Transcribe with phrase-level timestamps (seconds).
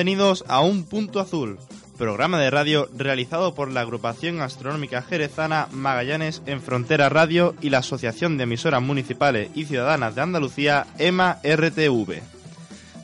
[0.00, 1.58] Bienvenidos a Un Punto Azul,
[1.98, 7.80] programa de radio realizado por la agrupación astronómica jerezana Magallanes en Frontera Radio y la
[7.80, 12.22] Asociación de Emisoras Municipales y Ciudadanas de Andalucía, EMA RTV.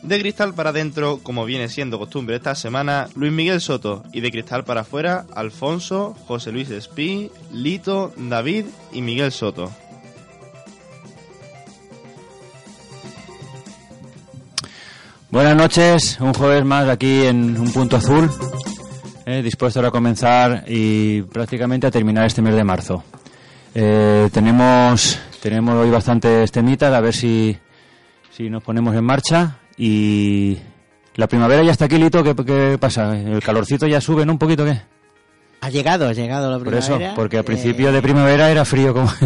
[0.05, 4.03] De cristal para adentro, como viene siendo costumbre esta semana, Luis Miguel Soto.
[4.15, 9.71] Y de cristal para afuera, Alfonso, José Luis Espí, Lito, David y Miguel Soto.
[15.31, 18.31] Buenas noches, un jueves más aquí en Un Punto Azul,
[19.27, 23.03] eh, dispuesto a comenzar y prácticamente a terminar este mes de marzo.
[23.75, 27.57] Eh, tenemos, tenemos hoy bastantes temitas, a ver si,
[28.35, 30.56] si nos ponemos en marcha y
[31.17, 33.17] la primavera ya está aquí, Lito, ¿qué, qué pasa?
[33.19, 34.33] ¿El calorcito ya sube, ¿no?
[34.33, 34.81] Un poquito, ¿qué?
[35.61, 37.06] Ha llegado, ha llegado la Por primavera.
[37.09, 39.11] eso, porque al Eh, principio de primavera era frío como...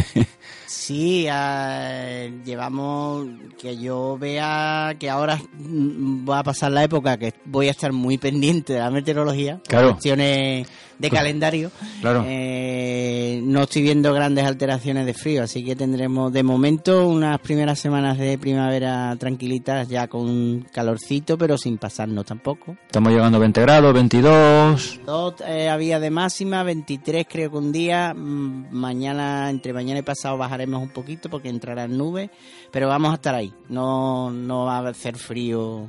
[0.70, 3.26] Sí, ah, llevamos
[3.60, 7.92] que yo vea que ahora mm, va a pasar la época que voy a estar
[7.92, 10.68] muy pendiente de la meteorología, por cuestiones
[11.00, 11.70] de calendario.
[12.00, 12.24] Claro.
[12.26, 17.78] Eh, no estoy viendo grandes alteraciones de frío, así que tendremos de momento unas primeras
[17.78, 22.76] semanas de primavera tranquilitas ya con calorcito, pero sin pasarnos tampoco.
[22.86, 25.00] Estamos llegando a 20 grados, 22...
[25.06, 28.12] Dos eh, había de máxima, 23 creo que un día.
[28.14, 32.30] mm, Mañana, entre mañana y pasado bajaremos un poquito porque entrarán nubes,
[32.70, 33.52] pero vamos a estar ahí.
[33.68, 35.88] No, no va a hacer frío.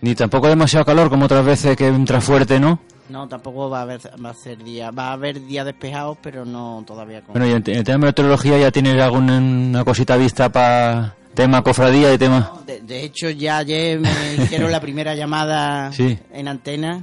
[0.00, 2.80] Ni tampoco demasiado calor como otras veces que entra fuerte, ¿no?
[3.08, 6.44] No, tampoco va a haber, va a ser día, va a haber días despejados, pero
[6.44, 7.32] no todavía con.
[7.32, 12.12] Bueno, y en, el tema de meteorología ya tienes alguna cosita vista para tema cofradía
[12.12, 12.52] y tema...
[12.66, 16.18] de, de hecho, ya ayer me hicieron la primera llamada Sí.
[16.32, 17.02] en antena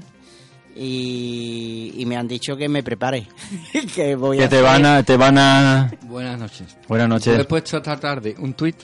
[0.75, 3.27] y, y me han dicho que me prepare,
[3.95, 5.03] que voy Que a te hacer- van a...
[5.03, 5.91] Te van a...
[6.03, 6.77] Buenas noches.
[6.87, 7.47] Buenas Yo he noches.
[7.47, 8.75] puesto esta tarde un tuit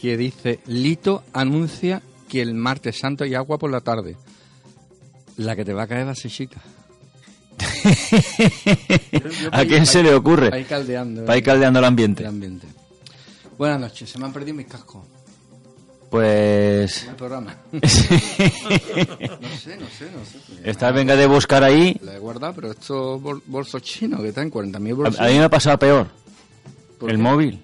[0.00, 4.16] que dice Lito anuncia que el martes santo hay agua por la tarde.
[5.36, 6.60] La que te va a caer va a ser chica.
[9.52, 10.50] ¿A quién se le ocurre?
[10.52, 11.24] Ahí caldeando.
[11.24, 12.22] Para ir caldeando el ambiente.
[12.22, 12.66] el ambiente.
[13.56, 14.10] Buenas noches.
[14.10, 15.02] Se me han perdido mis cascos.
[16.10, 17.04] Pues...
[17.06, 17.54] El programa.
[17.72, 18.18] no sé,
[19.76, 20.38] no sé, no sé.
[20.64, 21.98] Esta venga de buscar ahí...
[22.02, 25.20] La he guardado, pero estos bol- bolsos chinos que están 40.000 A, bolsos.
[25.20, 26.06] a mí me ha pasado peor.
[26.98, 27.22] ¿Por El qué?
[27.22, 27.60] móvil.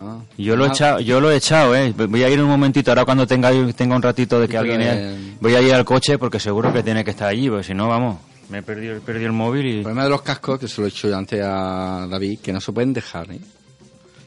[0.00, 0.18] Ah.
[0.36, 1.92] Yo lo he Ah, echado, yo lo he echado, eh.
[1.96, 5.36] Voy a ir un momentito ahora cuando tenga tenga un ratito de que alguien eh,
[5.40, 7.88] voy a ir al coche porque seguro que tiene que estar allí, porque si no,
[7.88, 8.18] vamos,
[8.50, 10.80] me he perdido, he perdido el móvil y El problema de los cascos, que se
[10.82, 13.40] lo he hecho yo antes a David, que no se pueden dejar, ¿eh?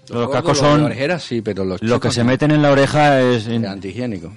[0.10, 3.22] Los cascos los son orejeras, sí, pero los lo que se meten en la oreja
[3.22, 4.32] es Es antihigiénico.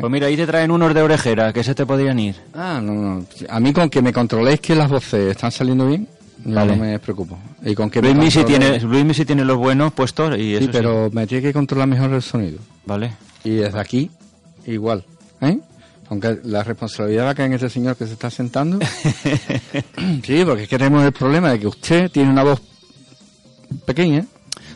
[0.00, 2.36] pues mira, ahí te traen unos de orejera que se te podrían ir.
[2.54, 3.24] Ah, no, no.
[3.48, 6.08] A mí con que me controléis que las voces están saliendo bien,
[6.44, 6.76] Vale.
[6.76, 7.38] no me preocupo.
[7.64, 10.54] Y con que Luis me Misi controléis- tiene Luis Misi tiene los buenos puestos y
[10.54, 12.58] eso Sí, pero me tiene que controlar mejor el sonido.
[12.86, 13.12] vale.
[13.44, 14.10] Y desde aquí,
[14.66, 15.04] igual.
[15.40, 15.58] ¿eh?
[16.08, 18.78] Aunque la responsabilidad va a caer en ese señor que se está sentando.
[20.24, 22.60] sí, porque es que tenemos el problema de que usted tiene una voz
[23.84, 24.24] pequeña,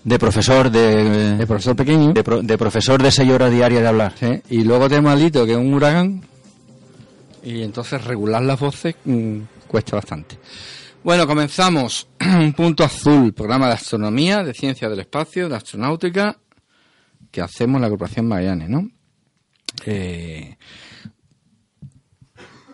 [0.07, 3.89] De profesor de de profesor pequeño, de, pro- de profesor de seis horas diarias de
[3.89, 4.13] hablar.
[4.19, 4.41] ¿sí?
[4.51, 6.23] y luego tenemos a Lito, que es un huracán,
[7.43, 10.39] y entonces regular las voces mm, cuesta bastante.
[11.03, 12.09] Bueno, comenzamos.
[12.21, 16.37] un punto azul, programa de astronomía, de ciencia del espacio, de astronáutica,
[17.33, 18.89] que hacemos en la Corporación Magallanes, ¿no?
[19.87, 20.57] Eh,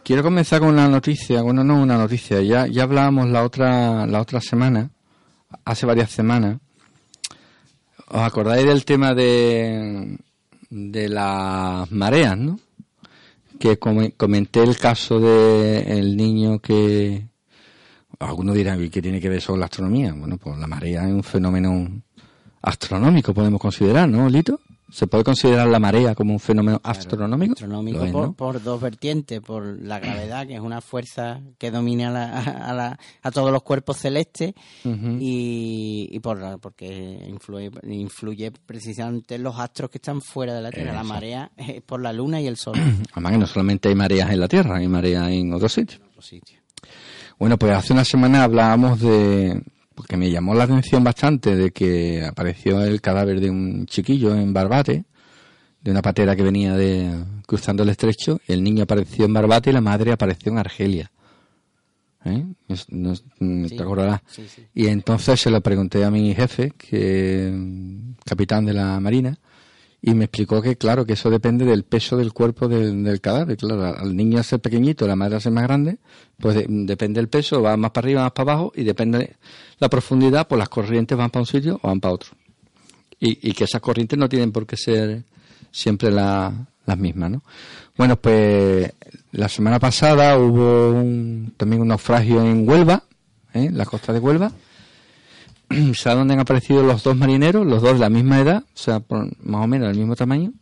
[0.04, 4.20] quiero comenzar con una noticia, bueno, no una noticia, ya, ya hablábamos la otra, la
[4.20, 4.90] otra semana,
[5.64, 6.58] hace varias semanas.
[8.12, 10.18] ¿Os acordáis del tema de,
[10.70, 12.58] de las mareas, no?
[13.58, 17.26] Que come- comenté el caso de el niño que
[18.18, 20.12] algunos dirán ¿y qué tiene que ver eso con la astronomía.
[20.12, 21.88] Bueno, pues la marea es un fenómeno
[22.60, 24.60] astronómico, podemos considerar, ¿no, Lito?
[24.92, 27.54] ¿Se puede considerar la marea como un fenómeno astronómico?
[27.54, 28.32] astronómico es, por, ¿no?
[28.34, 32.74] por dos vertientes, por la gravedad, que es una fuerza que domina a, la- a,
[32.74, 34.52] la- a todos los cuerpos celestes,
[34.84, 40.70] y, y por porque influye, influye precisamente en los astros que están fuera de la
[40.70, 40.92] Tierra.
[40.92, 42.74] La marea es por la Luna y el Sol.
[43.12, 46.00] Además que no solamente hay mareas en la Tierra, hay mareas en otros sitios.
[46.00, 46.62] en otros sitios.
[47.38, 49.62] Bueno, pues hace una semana hablábamos de,
[49.94, 54.52] porque me llamó la atención bastante, de que apareció el cadáver de un chiquillo en
[54.52, 55.04] Barbate,
[55.80, 59.72] de una patera que venía de cruzando el estrecho, el niño apareció en Barbate y
[59.72, 61.10] la madre apareció en Argelia.
[62.24, 62.44] ¿Eh?
[62.88, 63.76] No mm, Sí.
[63.76, 64.20] ¿Te acordarás?
[64.28, 64.66] Sí, sí.
[64.74, 67.52] Y entonces se lo pregunté a mi jefe, que
[68.24, 69.36] capitán de la Marina,
[70.04, 73.56] y me explicó que, claro, que eso depende del peso del cuerpo del, del cadáver.
[73.56, 75.98] Claro, al niño ser pequeñito, la madre ser más grande,
[76.40, 79.36] pues de- depende del peso, va más para arriba, más para abajo, y depende
[79.78, 82.30] la profundidad, pues las corrientes van para un sitio o van para otro.
[83.20, 85.22] Y, y que esas corrientes no tienen por qué ser
[85.70, 86.52] siempre la,
[86.84, 87.42] las mismas, ¿no?
[87.96, 88.92] Bueno, pues
[89.30, 93.04] la semana pasada hubo un- también un naufragio en Huelva,
[93.54, 93.66] ¿eh?
[93.66, 94.50] en la costa de Huelva.
[95.94, 97.66] ¿Sabes dónde han aparecido los dos marineros?
[97.66, 100.52] Los dos de la misma edad, o sea, por- más o menos del mismo tamaño,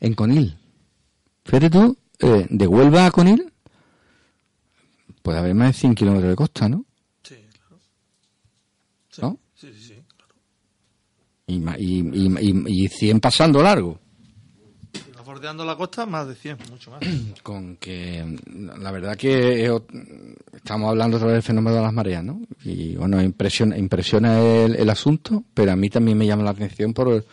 [0.00, 0.56] en Conil.
[1.44, 3.52] Fíjate tú, eh, de Huelva a Conil,
[5.22, 6.84] puede haber más de 100 kilómetros de costa, ¿no?
[7.22, 7.80] Sí, claro.
[9.10, 9.38] Sí, ¿No?
[9.54, 10.34] sí, sí, sí, claro.
[11.46, 13.98] Y, y, y 100 pasando largo.
[15.44, 17.00] Bordeando la costa, más de 100, mucho más.
[17.42, 18.38] Con que
[18.80, 19.84] la verdad que ot-
[20.54, 22.40] estamos hablando otra vez del fenómeno de las mareas, ¿no?
[22.64, 27.26] Y bueno, impresiona, impresiona el, asunto, pero a mí también me llama la atención por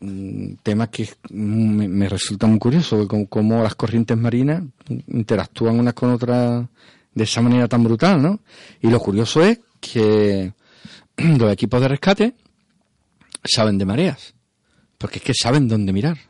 [0.00, 4.64] mm, temas que mm, me, resulta muy curioso, como, cómo las corrientes marinas
[5.06, 6.66] interactúan unas con otras
[7.14, 8.40] de esa manera tan brutal, ¿no?
[8.82, 10.52] Y lo curioso es que
[11.18, 12.34] los equipos de rescate
[13.44, 14.34] saben de mareas,
[14.98, 16.25] porque es que saben dónde mirar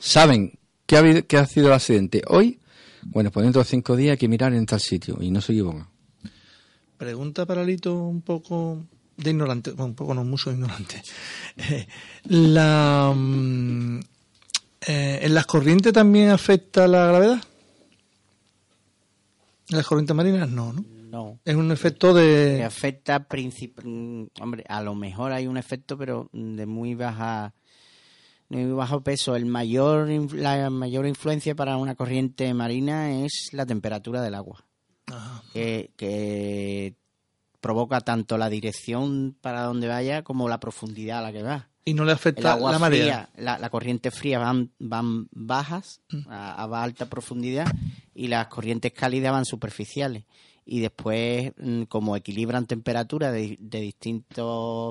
[0.00, 2.60] saben que ha, habido- que ha sido el accidente hoy,
[3.06, 5.52] bueno, pues dentro de cinco días hay que mirar en tal sitio y no se
[5.52, 5.88] equivocan.
[6.96, 8.84] Pregunta para Lito un poco
[9.16, 11.00] de ignorante, bueno, un poco no mucho ignorante.
[11.56, 11.86] Eh,
[12.24, 14.00] la, mm,
[14.86, 17.40] eh, ¿En las corrientes también afecta la gravedad?
[19.70, 20.48] ¿En las corrientes marinas?
[20.48, 20.84] No, ¿no?
[21.10, 21.38] No.
[21.44, 22.64] Es un efecto Que de...
[22.64, 27.54] afecta princip- mm, hombre, a lo mejor hay un efecto, pero de muy baja
[28.48, 29.36] muy bajo peso.
[29.36, 34.64] El mayor la mayor influencia para una corriente marina es la temperatura del agua,
[35.06, 35.42] Ajá.
[35.52, 36.94] que, que
[37.60, 41.68] provoca tanto la dirección para donde vaya como la profundidad a la que va.
[41.84, 43.02] Y no le El afecta agua la marea.
[43.02, 46.28] fría, la, la corriente fría van, van bajas Mm.
[46.28, 47.66] a, a alta profundidad
[48.14, 50.24] y las corrientes cálidas van superficiales.
[50.66, 54.44] Y después, mm, como equilibran temperatura de, de distintas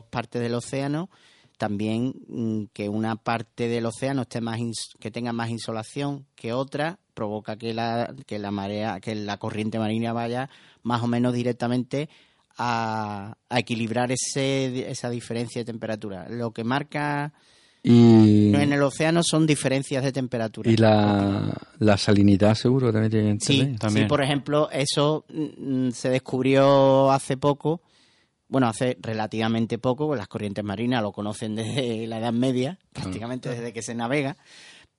[0.09, 1.09] partes del océano,
[1.57, 6.54] también mm, que una parte del océano esté más ins- que tenga más insolación que
[6.54, 10.50] otra provoca que la que la marea que la corriente marina vaya
[10.83, 12.09] más o menos directamente
[12.57, 16.28] a, a equilibrar ese, esa diferencia de temperatura.
[16.30, 17.33] Lo que marca
[17.83, 20.71] Y, en el océano son diferencias de temperatura.
[20.71, 26.09] y la, la salinidad seguro también tiene que Sí, sí, por ejemplo, eso mm, se
[26.09, 27.81] descubrió hace poco,
[28.49, 33.49] bueno, hace relativamente poco, pues las corrientes marinas lo conocen desde la Edad Media, prácticamente
[33.49, 34.37] desde que se navega,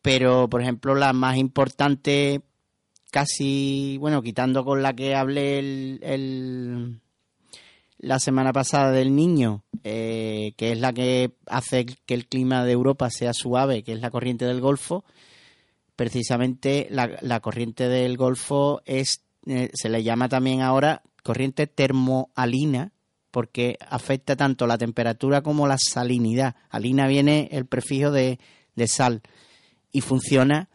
[0.03, 2.43] pero, por ejemplo, la más importante,
[3.11, 7.01] casi, bueno, quitando con la que hablé el, el-
[8.01, 12.71] la semana pasada del niño, eh, que es la que hace que el clima de
[12.73, 15.05] Europa sea suave, que es la corriente del Golfo,
[15.97, 22.93] precisamente la, la corriente del Golfo es eh, se le llama también ahora corriente termoalina
[23.31, 26.57] porque afecta tanto la temperatura como la salinidad.
[26.71, 28.39] Alina viene el prefijo de,
[28.75, 29.23] de sal
[29.93, 30.69] y funciona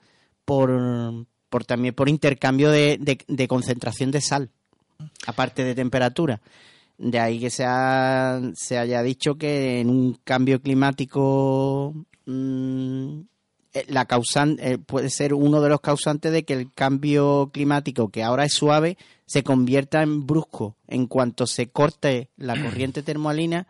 [0.45, 4.50] por, por también por intercambio de, de- concentración de sal,
[5.25, 6.41] aparte de temperatura.
[6.98, 7.65] De ahí que se,
[8.55, 11.93] se haya dicho que en un cambio climático
[12.25, 13.19] mm,
[13.88, 18.24] la causan, eh, puede ser uno de los causantes de que el cambio climático, que
[18.24, 20.75] ahora es suave, se convierta en brusco.
[20.88, 23.68] En cuanto se corte la corriente termoalina,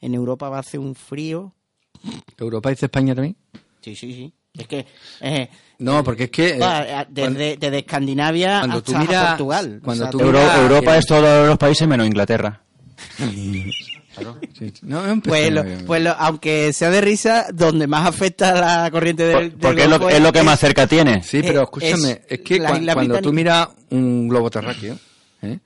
[0.00, 1.52] en Europa va a hacer un frío.
[2.38, 3.36] ¿Europa dice España también?
[3.80, 4.32] Sí, sí, sí.
[4.54, 4.86] Es que
[5.20, 6.58] eh, No, porque es que...
[6.60, 9.80] eh, desde, desde Escandinavia cuando hasta tú miras- Portugal.
[9.84, 12.62] cuando tú Euro- Europa es todos los países menos Inglaterra.
[14.58, 14.72] sí, sí.
[14.82, 19.50] No, Pues, lo- pues lo- aunque sea de risa, donde más afecta la corriente del,
[19.50, 21.22] del Porque es lo, es lo que más cerca tiene.
[21.22, 24.96] Sí, pero escúchame, es es, que la cua- isla cuando tú miras un globo terráqueo,
[25.42, 25.58] ¿eh?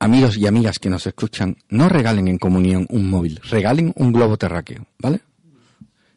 [0.00, 4.36] amigos y amigas que nos escuchan, no regalen en comunión un móvil, regalen un globo
[4.36, 5.20] terráqueo, ¿vale?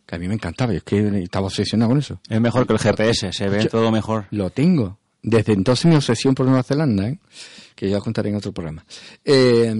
[0.06, 2.20] Que a mí me encantaba, yo es que estaba obsesionado con eso.
[2.30, 4.26] Es mejor que el GPS, se ve Yo- todo mejor.
[4.32, 4.98] Lo tengo.
[5.24, 7.20] Desde entonces mi obsesión por Nueva Zelanda, ¿eh?
[7.76, 8.84] que ya contaré en otro programa.
[9.24, 9.74] Eh,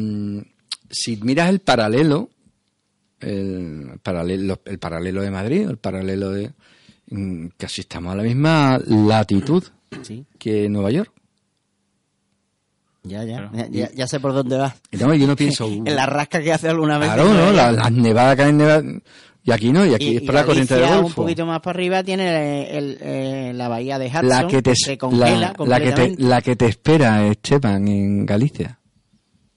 [0.92, 2.30] si miras el paralelo,
[3.20, 6.52] el paralelo, el paralelo de Madrid, el paralelo de...
[7.10, 9.64] mm, Casi estamos a la misma latitud
[10.02, 11.12] Sí, que Nueva York.
[13.04, 13.52] ya, ya, Claro.
[13.54, 14.76] ya, ya- ya sé por dónde vas.
[14.92, 15.68] No, yo no pienso...
[15.68, 17.08] uh, En la rasca que hace alguna vez.
[17.12, 17.52] claro, ¿no?
[17.52, 18.84] La- Las nevadas que hay nevadas...
[19.44, 21.22] Y aquí no, y aquí Y- es y para la corriente del Galicia, un Golfo.
[21.24, 24.74] poquito más para arriba tiene el- el- eh, la bahía de Hudson, La que te,
[24.76, 28.80] se congela la, la que te, la que te espera, Esteban, en Galicia.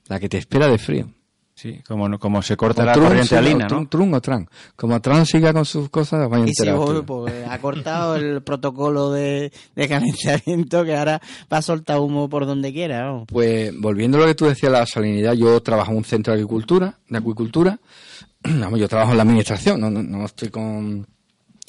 [0.08, 1.10] La que te espera de frío.
[1.56, 3.86] Sí, como, como se corta O la Trump, corriente alina, ¿no?
[3.88, 4.48] Trump o Trump.
[4.74, 7.04] Como Trump siga con sus cosas, vaya a Y si tú.
[7.06, 11.20] pues, ha cortado el protocolo de, de calentamiento que ahora
[11.52, 13.04] va a soltar humo por donde quiera.
[13.04, 13.24] vamos.
[13.28, 16.38] Pues volviendo a lo que tú decías, la salinidad, yo trabajo en un centro de
[16.40, 17.78] agricultura, de acuicultura.
[18.42, 21.06] Vamos, yo trabajo en la administración, no, no, no estoy con,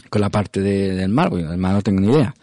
[0.09, 2.33] con la parte de- del mar, bueno, del mar no tengo ni idea.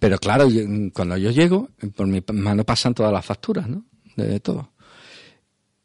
[0.00, 0.62] Pero claro, yo-
[0.92, 3.84] cuando yo llego, por mi mano pasan todas las facturas, ¿no?
[4.16, 4.71] De, de todo.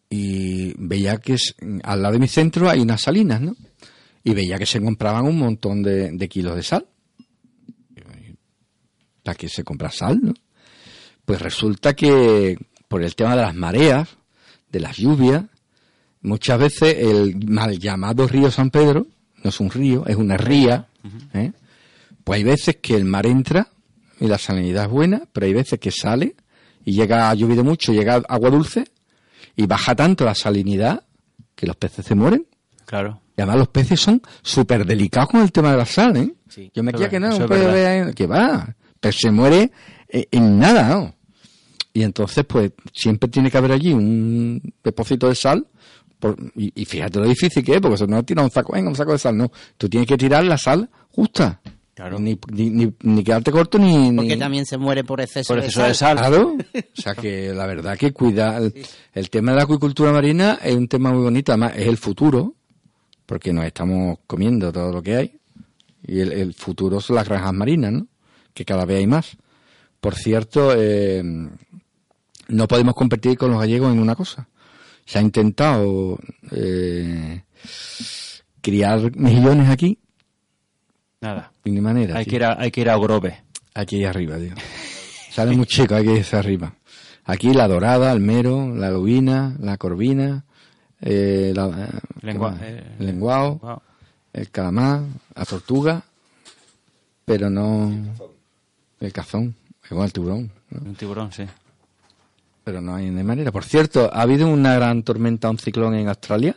[0.10, 3.56] Y veía que es- al lado de mi centro hay unas salinas, ¿no?
[4.24, 6.88] Y veía que se compraban un montón de, de kilos de sal.
[9.24, 10.34] ¿Para qué se compra sal, no?
[11.26, 14.08] Pues resulta que por el tema de las mareas,
[14.72, 15.44] de las lluvias,
[16.22, 19.08] muchas veces el mal llamado río San Pedro,
[19.44, 20.88] no es un río, es una ría,
[21.34, 21.52] ¿eh?
[22.24, 23.68] pues hay veces que el mar entra
[24.20, 26.36] y la salinidad es buena, pero hay veces que sale
[26.86, 28.86] y llega, ha llovido mucho, llega agua dulce
[29.58, 31.04] y baja tanto la salinidad
[31.56, 32.48] que los peces se mueren.
[32.86, 33.20] Claro.
[33.36, 36.34] Y además los peces son súper delicados con el tema de la sal, ¿eh?
[36.48, 39.72] Sí, Yo me es que no, un pez de- que va, pero se muere
[40.08, 41.14] eh, en nada, ¿no?
[41.94, 45.68] Y entonces, pues, siempre tiene que haber allí un depósito de sal,
[46.20, 48.90] por- y, y fíjate lo difícil que es, porque eso no tira un saco, venga,
[48.90, 49.52] un saco de sal, no.
[49.78, 51.60] Tú tienes que tirar la sal justa.
[51.98, 52.20] Claro.
[52.20, 54.14] Ni, ni, ni, ni quedarte corto, ni...
[54.16, 56.16] Porque ni- también se muere por exceso, Por exceso de sal.
[56.18, 56.56] Claro.
[56.56, 58.72] O sea que la verdad que cuida el,
[59.14, 62.54] el tema de la acuicultura marina es un tema muy bonito, además es el futuro,
[63.26, 65.40] porque nos estamos comiendo todo lo que hay.
[66.06, 68.08] Y el, el futuro son las granjas marinas, ¿no?
[68.54, 69.36] Que cada vez hay más.
[70.00, 71.24] Por cierto, eh,
[72.50, 74.48] no podemos competir con los gallegos en una cosa.
[75.04, 76.20] Se ha intentado
[76.52, 77.42] eh,
[78.62, 79.98] criar mejillones aquí,
[81.22, 81.52] Nada.
[81.66, 82.18] ni manera.
[82.18, 82.32] Hay tío.
[82.32, 83.42] que, ir a, hay que ir a Grove.
[83.74, 84.54] Aquí arriba, tío.
[85.32, 86.74] Sale muy chico, hay que irse arriba.
[87.26, 90.46] Aquí la dorada, el mero, la lubina, la corvina,
[91.02, 92.62] eh, la, eh, Lengua- ¿qué más?
[92.64, 93.82] eh, el lenguao,
[94.34, 95.02] el calamar,
[95.36, 96.02] la tortuga,
[97.26, 97.92] pero no
[99.00, 99.56] el cazón,
[99.92, 100.90] igual el tiburón, ¿no?
[100.90, 101.44] Un tiburón, sí.
[102.64, 103.52] pero no hay de manera.
[103.52, 106.56] Por cierto, ha habido una gran tormenta, un ciclón en Australia,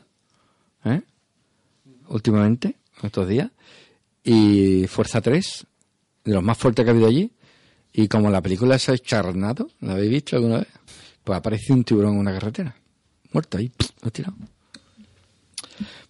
[0.85, 1.03] ¿eh?
[2.09, 3.51] últimamente, estos días,
[4.25, 5.67] y Fuerza 3,
[6.25, 7.33] de los más fuertes que ha habido allí,
[7.93, 10.69] y como la película esa es Charnado, ¿la habéis visto alguna vez?
[11.25, 12.75] Pues aparece un tiburón en una carretera,
[13.33, 13.71] muerto ahí,
[14.03, 14.37] lo ha tirado.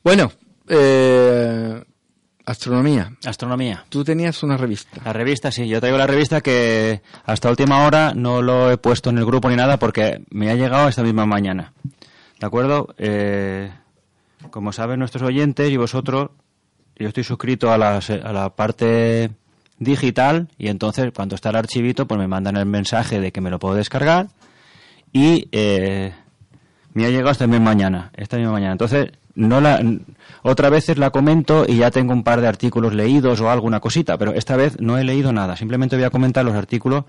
[0.02, 0.32] Bueno,
[0.68, 1.82] eh,
[2.46, 3.16] astronomía.
[3.24, 3.84] Astronomía.
[3.88, 5.00] Tú tenías una revista.
[5.04, 5.68] La revista, sí.
[5.68, 9.50] Yo traigo la revista que hasta última hora no lo he puesto en el grupo
[9.50, 11.72] ni nada porque me ha llegado esta misma mañana.
[12.38, 12.94] ¿De acuerdo?
[12.98, 13.70] Eh,
[14.50, 16.30] como saben nuestros oyentes y vosotros,
[17.00, 19.30] yo estoy suscrito a la, a la parte
[19.78, 23.50] digital y entonces cuando está el archivito pues me mandan el mensaje de que me
[23.50, 24.28] lo puedo descargar
[25.12, 26.12] y eh,
[26.94, 28.72] me ha llegado esta misma mañana, esta misma mañana.
[28.72, 29.80] Entonces, no la,
[30.42, 34.18] otra veces la comento y ya tengo un par de artículos leídos o alguna cosita,
[34.18, 35.56] pero esta vez no he leído nada.
[35.56, 37.04] Simplemente voy a comentar los artículos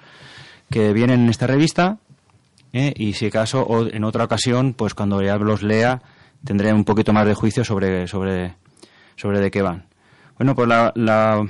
[0.69, 1.97] que vienen en esta revista
[2.73, 2.93] ¿eh?
[2.95, 6.01] y si acaso en otra ocasión, pues cuando ya los lea,
[6.43, 8.55] tendré un poquito más de juicio sobre, sobre,
[9.21, 9.85] sobre de qué van.
[10.37, 11.45] Bueno, pues la, la,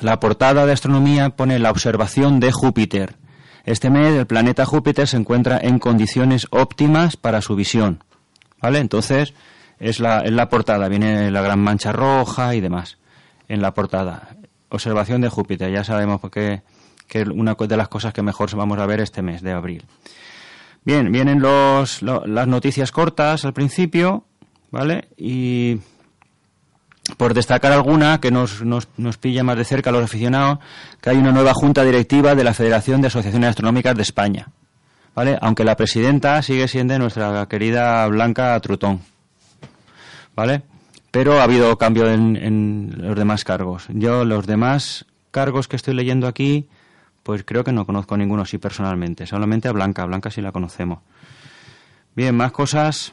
[0.00, 3.14] la portada de astronomía pone la observación de Júpiter.
[3.64, 8.02] Este mes el planeta Júpiter se encuentra en condiciones óptimas para su visión.
[8.60, 8.80] ¿Vale?
[8.80, 9.34] Entonces,
[9.78, 12.98] es la, es la portada, viene la gran mancha roja y demás
[13.48, 14.36] en la portada.
[14.70, 16.62] Observación de Júpiter, ya sabemos que,
[17.06, 19.84] que es una de las cosas que mejor vamos a ver este mes de abril.
[20.84, 24.24] Bien, vienen los, lo- las noticias cortas al principio,
[24.70, 25.08] ¿vale?
[25.16, 25.78] Y
[27.16, 30.58] por destacar alguna que nos, nos, nos pilla más de cerca a los aficionados,
[31.00, 34.48] que hay una nueva junta directiva de la Federación de Asociaciones Astronómicas de España,
[35.14, 35.38] ¿vale?
[35.40, 39.00] Aunque la presidenta sigue siendo nuestra querida Blanca Trutón,
[40.34, 40.62] ¿vale?
[41.10, 43.86] Pero ha habido cambio en, los demás cargos.
[43.88, 46.68] Yo los demás cargos que estoy leyendo aquí,
[47.22, 50.98] pues creo que no conozco ninguno así personalmente, solamente a Blanca, Blanca sí la conocemos.
[52.14, 53.12] Bien, más cosas.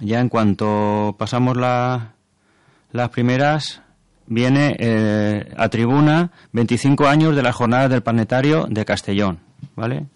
[0.00, 2.12] Ya en cuanto pasamos la,
[2.92, 3.82] las primeras,
[4.26, 9.40] viene eh, a tribuna 25 años de las jornadas del planetario de Castellón,
[9.74, 10.06] ¿vale?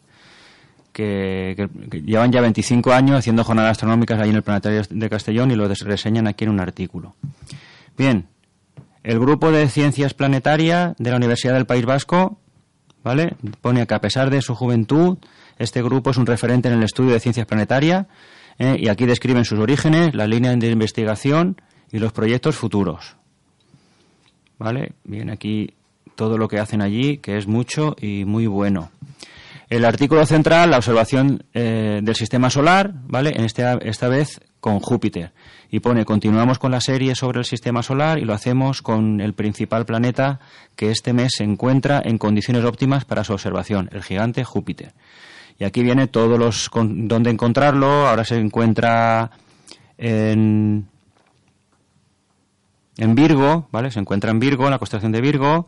[0.93, 1.69] Que,
[2.05, 5.67] llevan ya 25 años haciendo jornadas astronómicas ahí en el planetario de Castellón y lo
[5.67, 7.15] reseñan aquí en un artículo.
[7.97, 8.27] Bien,
[9.03, 12.39] el grupo de ciencias planetarias de la Universidad del País Vasco,
[13.03, 13.37] ¿vale?
[13.61, 15.19] Pone que a pesar de su juventud,
[15.59, 18.07] este grupo es un referente en el estudio de ciencias planetarias
[18.59, 18.77] ¿eh?
[18.79, 21.57] y aquí describen sus orígenes, las líneas de investigación
[21.93, 23.17] y los proyectos futuros.
[24.59, 24.93] ¿Vale?
[25.05, 25.75] Bien, aquí
[26.15, 28.91] todo lo que hacen allí, que es mucho y muy bueno.
[29.69, 33.31] El artículo central, la observación eh, del sistema solar, ¿vale?
[33.35, 35.33] En este, esta vez con Júpiter.
[35.71, 39.33] Y pone, continuamos con la serie sobre el sistema solar y lo hacemos con el
[39.33, 40.41] principal planeta
[40.77, 44.93] que este mes se encuentra en condiciones óptimas para su observación, el gigante Júpiter.
[45.59, 48.07] Y aquí viene todos los con, encontrarlo.
[48.07, 49.31] Ahora se encuentra
[49.97, 50.87] en
[52.97, 53.91] en Virgo, ¿vale?
[53.91, 55.67] Se encuentra en Virgo, en la constelación de Virgo,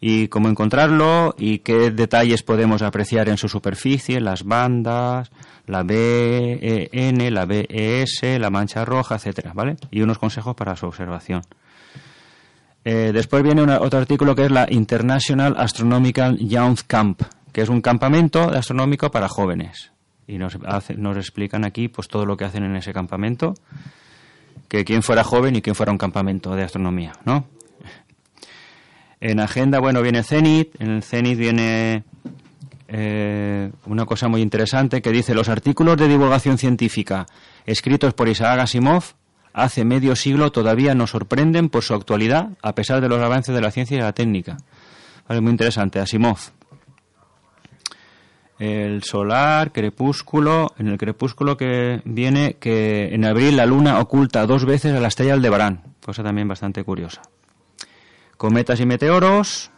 [0.00, 5.30] y cómo encontrarlo y qué detalles podemos apreciar en su superficie, las bandas,
[5.66, 9.76] la BEN, la BES, la mancha roja, etcétera, ¿vale?
[9.90, 11.42] Y unos consejos para su observación.
[12.84, 17.22] Eh, después viene otro artículo que es la International Astronomical Young Camp,
[17.52, 19.92] que es un campamento astronómico para jóvenes.
[20.26, 20.56] Y nos,
[20.96, 23.54] nos explican aquí pues todo lo que hacen en ese campamento,
[24.70, 27.44] que quien fuera joven y quien fuera un campamento de astronomía, ¿no?
[29.20, 30.80] En agenda, bueno, viene Zenit.
[30.80, 32.04] En el Zenit viene
[32.86, 37.26] eh, una cosa muy interesante que dice los artículos de divulgación científica
[37.66, 39.02] escritos por Isaac Asimov
[39.52, 43.60] hace medio siglo todavía nos sorprenden por su actualidad a pesar de los avances de
[43.60, 44.56] la ciencia y la técnica.
[45.28, 45.98] Vale, muy interesante.
[45.98, 46.38] Asimov.
[48.60, 50.72] El solar, crepúsculo.
[50.78, 55.08] En el crepúsculo que viene que en abril la luna oculta dos veces a la
[55.08, 55.82] estrella Aldebarán.
[56.00, 57.22] Cosa también bastante curiosa
[58.40, 59.70] cometas y meteoros.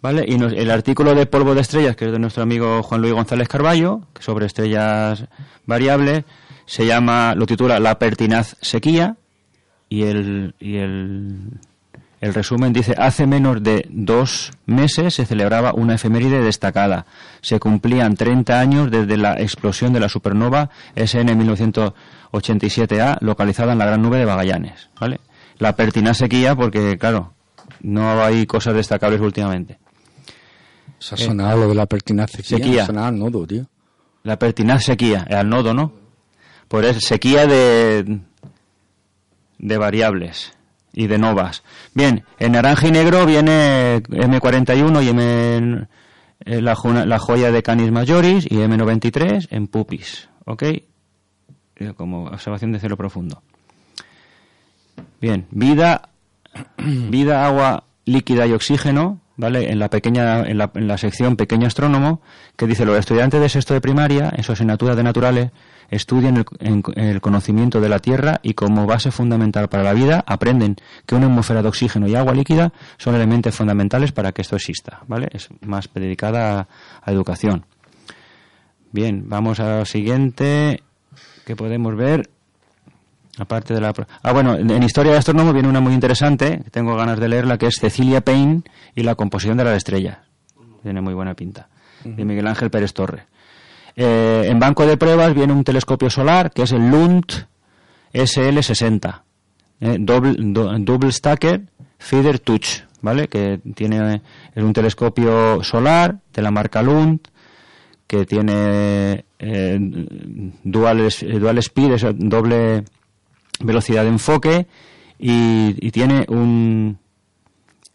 [0.00, 0.24] ¿Vale?
[0.26, 3.48] Y el artículo de polvo de estrellas, que es de nuestro amigo Juan Luis González
[3.48, 5.26] Carballo, sobre estrellas
[5.66, 6.24] variables,
[6.64, 9.18] se llama, lo titula La pertinaz sequía,
[9.90, 11.60] y el, y el,
[12.20, 17.06] el resumen dice, hace menos de dos meses se celebraba una efeméride destacada.
[17.40, 23.86] Se cumplían 30 años desde la explosión de la supernova SN 1987A, localizada en la
[23.86, 24.90] Gran Nube de Magallanes.
[25.00, 25.20] ¿vale?
[25.60, 27.32] la pertinaz sequía porque, claro,
[27.80, 29.78] no hay cosas destacables últimamente.
[30.98, 32.58] Se ha sonado lo de la pertinaz sequía.
[32.58, 32.86] sequía.
[32.94, 33.66] Ha al nodo, tío.
[34.24, 35.92] La pertinaz sequía, al nodo, ¿no?
[36.68, 38.20] Pues es sequía de,
[39.58, 40.52] de variables
[40.92, 41.62] y de novas.
[41.94, 45.86] Bien, en naranja y negro viene M41 y M,
[46.44, 46.76] eh, la,
[47.06, 50.62] la joya de Canis Majoris y M93 en pupis, ¿ok?
[50.62, 50.84] Eh,
[51.96, 53.42] como observación de cielo profundo.
[55.20, 56.10] Bien, vida,
[56.78, 59.70] vida, agua líquida y oxígeno, ¿vale?
[59.70, 62.20] En la pequeña, en la, en la sección pequeño astrónomo,
[62.56, 65.50] que dice los estudiantes de sexto de primaria, en su asignatura de naturales,
[65.90, 70.76] estudian el, el, conocimiento de la Tierra y como base fundamental para la vida aprenden
[71.06, 75.00] que una atmósfera de oxígeno y agua líquida son elementos fundamentales para que esto exista,
[75.06, 75.28] ¿vale?
[75.32, 76.68] Es más dedicada a,
[77.02, 77.66] a educación.
[78.92, 80.82] Bien, vamos a lo siguiente
[81.44, 82.30] que podemos ver.
[83.38, 83.94] Aparte de la...
[84.22, 87.58] Ah, bueno, en Historia de Astrónomo viene una muy interesante, que tengo ganas de leerla,
[87.58, 88.62] que es Cecilia Payne
[88.94, 90.18] y la composición de las estrellas.
[90.82, 91.68] Tiene muy buena pinta.
[92.04, 93.26] De Miguel Ángel Pérez Torre.
[93.96, 97.46] Eh, en banco de pruebas viene un telescopio solar, que es el Lund
[98.12, 99.22] SL60.
[99.80, 101.62] Eh, double, double Stacker
[101.98, 103.28] Feeder Touch, ¿vale?
[103.28, 104.22] Que tiene,
[104.54, 107.20] es un telescopio solar de la marca Lund,
[108.06, 109.78] que tiene eh,
[110.64, 111.08] dual,
[111.40, 112.84] dual speed, es doble
[113.60, 114.66] velocidad de enfoque
[115.18, 116.98] y, tiene un,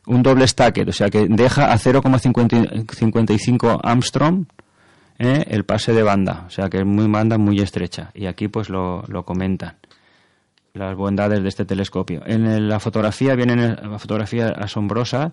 [0.06, 4.46] un doble stacker, o sea que deja a 0,55 Armstrong
[5.20, 5.46] ¿eh?
[5.48, 8.12] el pase de banda, o sea que es muy banda muy estrecha.
[8.14, 9.76] Y aquí pues lo, lo comentan
[10.74, 12.22] las bondades de este telescopio.
[12.26, 15.32] En la fotografía viene la fotografía asombrosa,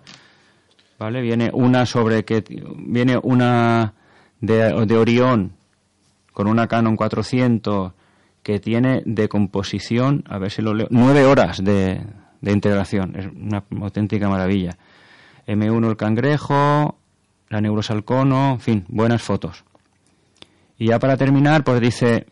[0.97, 1.21] ¿vale?
[1.21, 2.43] Viene una sobre que
[2.77, 3.93] viene una
[4.39, 5.53] de, de Orión
[6.31, 7.91] con una Canon 400
[8.41, 12.01] que tiene de composición, a ver si lo leo, nueve horas de,
[12.41, 13.15] de integración.
[13.15, 14.77] Es una auténtica maravilla.
[15.47, 16.97] M1 el cangrejo,
[17.49, 19.63] la neurosalcono, en fin, buenas fotos.
[20.83, 22.25] Y ya para terminar, pues dice,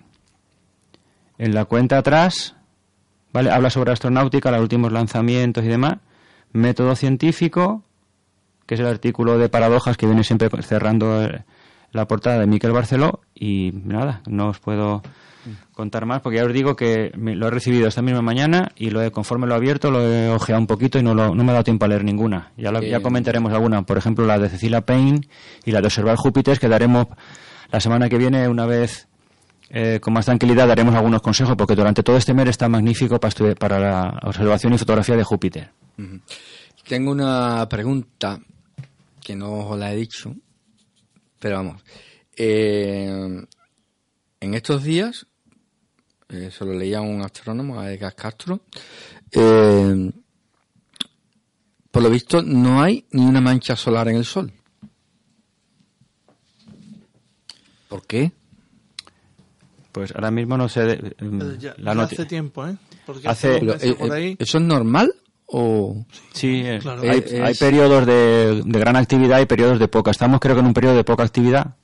[1.37, 2.53] en la cuenta atrás,
[3.31, 3.49] ¿vale?
[3.49, 5.99] Habla sobre astronáutica, los últimos lanzamientos y demás.
[6.51, 7.81] Método científico,
[8.65, 11.29] que es el artículo de paradojas que viene siempre cerrando
[11.93, 13.21] la portada de Miquel Barceló.
[13.33, 15.01] Y nada, no os puedo
[15.71, 19.01] contar más, porque ya os digo que lo he recibido esta misma mañana y lo
[19.01, 21.53] he, conforme lo he abierto lo he ojeado un poquito y no, no me ha
[21.53, 22.51] dado tiempo a leer ninguna.
[22.57, 25.21] Ya, ya comentaremos alguna, por ejemplo la de Cecilia Payne
[25.63, 27.07] y la de Observar Júpiter, que daremos
[27.71, 29.07] la semana que viene una vez
[29.69, 33.55] eh, con más tranquilidad daremos algunos consejos, porque durante todo este mes está magnífico para,
[33.55, 35.71] para la observación y fotografía de Júpiter.
[36.87, 38.41] Tengo una pregunta
[39.21, 40.35] que no os la he dicho,
[41.39, 41.81] pero vamos.
[42.35, 43.45] Eh,
[44.41, 45.27] en estos días
[46.27, 48.65] eh, se lo leía un astrónomo, a Edgar Castro,
[51.91, 54.51] por lo visto no hay ni una mancha solar en el Sol.
[57.91, 58.31] ¿Por qué?
[59.91, 61.13] Pues ahora mismo no sé.
[61.77, 62.77] la hace tiempo, ¿eh?
[63.25, 65.13] hace, eh, ¿Eso es normal?
[65.47, 66.05] O...
[66.31, 70.09] Sí, hay, periodos de, de, gran actividad y periodos de poca.
[70.09, 71.75] Estamos creo que en un periodo de poca actividad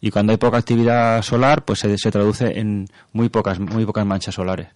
[0.00, 4.06] y cuando hay poca actividad solar, pues se, se traduce en muy pocas, muy pocas
[4.06, 4.68] manchas solares.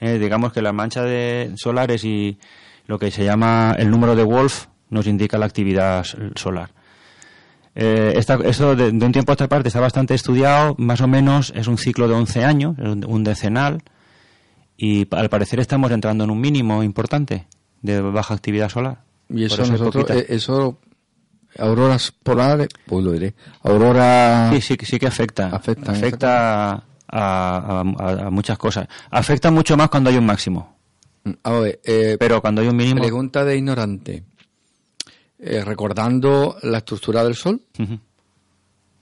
[0.00, 2.38] Eh, digamos que las manchas de solares y
[2.86, 6.04] lo que se llama el número de Wolf nos indica la actividad
[6.34, 6.72] solar.
[7.74, 11.52] Eh, esto de, de un tiempo a esta parte está bastante estudiado, más o menos
[11.54, 13.82] es un ciclo de 11 años, un, un decenal,
[14.76, 17.46] y al parecer estamos entrando en un mínimo importante
[17.82, 19.02] de baja actividad solar.
[19.28, 20.78] Y eso hay nosotros, eh, eso,
[21.58, 24.50] auroras polares, pues lo diré, aurora...
[24.52, 25.48] Sí, sí, que- sí que afecta.
[25.54, 28.88] Afectan, Afecta a, a- a- a muchas cosas.
[29.10, 30.76] Afecta mucho más cuando hay un máximo.
[31.44, 33.00] A ver, eh, Pero cuando hay un mínimo...
[33.00, 34.24] pregunta de ignorante.
[35.42, 37.60] Eh, recordando la estructura del Sol.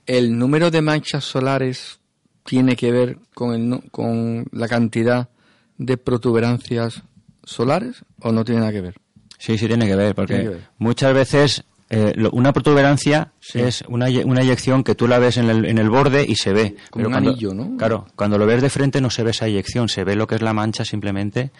[0.05, 1.99] ¿el número de manchas solares
[2.43, 5.29] tiene que ver con, el, con la cantidad
[5.77, 7.03] de protuberancias
[7.43, 8.95] solares o no tiene nada que ver?
[9.37, 10.67] Sí, sí tiene que ver, porque Tiene que ver.
[10.79, 13.59] muchas veces eh, lo- una protuberancia Sí.
[13.61, 16.53] es una, una eyección que tú la ves en el, en el borde y se
[16.53, 16.75] ve.
[16.91, 17.77] Como un cuando- anillo, ¿no?
[17.77, 20.35] Claro, cuando lo ves de frente no se ve esa eyección, se ve lo que
[20.35, 21.51] es la mancha simplemente.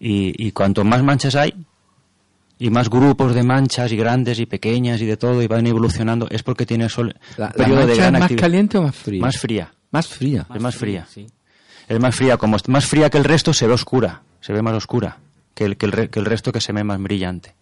[0.00, 1.54] Y, y cuanto más manchas hay,
[2.58, 6.26] y más grupos de manchas y grandes y pequeñas y de todo, y van evolucionando,
[6.30, 8.96] es porque tiene el sol ¿La, un la de gran es más caliente o más
[8.96, 9.20] fría?
[9.22, 9.72] Más fría.
[9.90, 10.46] Más fría.
[10.54, 11.06] es más fría.
[11.12, 11.26] Sí.
[11.88, 12.36] Es más fría.
[12.36, 14.22] Como es más fría que el resto, se ve oscura.
[14.40, 15.16] Se ve más oscura
[15.54, 17.54] que el, que el, re- que el resto que se ve más brillante.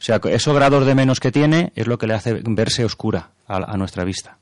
[0.00, 2.84] O sea, que esos grados de menos que tiene es lo que le hace verse
[2.84, 4.38] oscura a, a nuestra vista.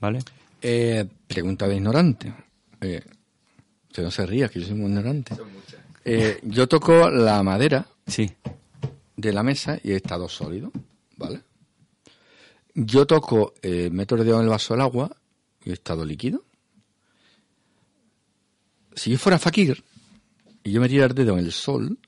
[0.00, 0.18] ¿Vale?
[0.62, 2.32] Eh, pregunta de ignorante.
[2.80, 3.02] Eh,
[3.88, 5.34] usted no se ría, que yo soy muy ignorante.
[6.04, 8.30] Eh, yo toco la madera Sí.
[9.16, 10.70] De la mesa y he estado sólido,
[11.16, 11.42] ¿vale?
[12.74, 15.10] Yo toco, eh, meto el dedo en el vaso del agua
[15.64, 16.44] y he estado líquido.
[18.94, 19.84] Si yo fuera fakir
[20.64, 21.98] y yo metiera el dedo en el sol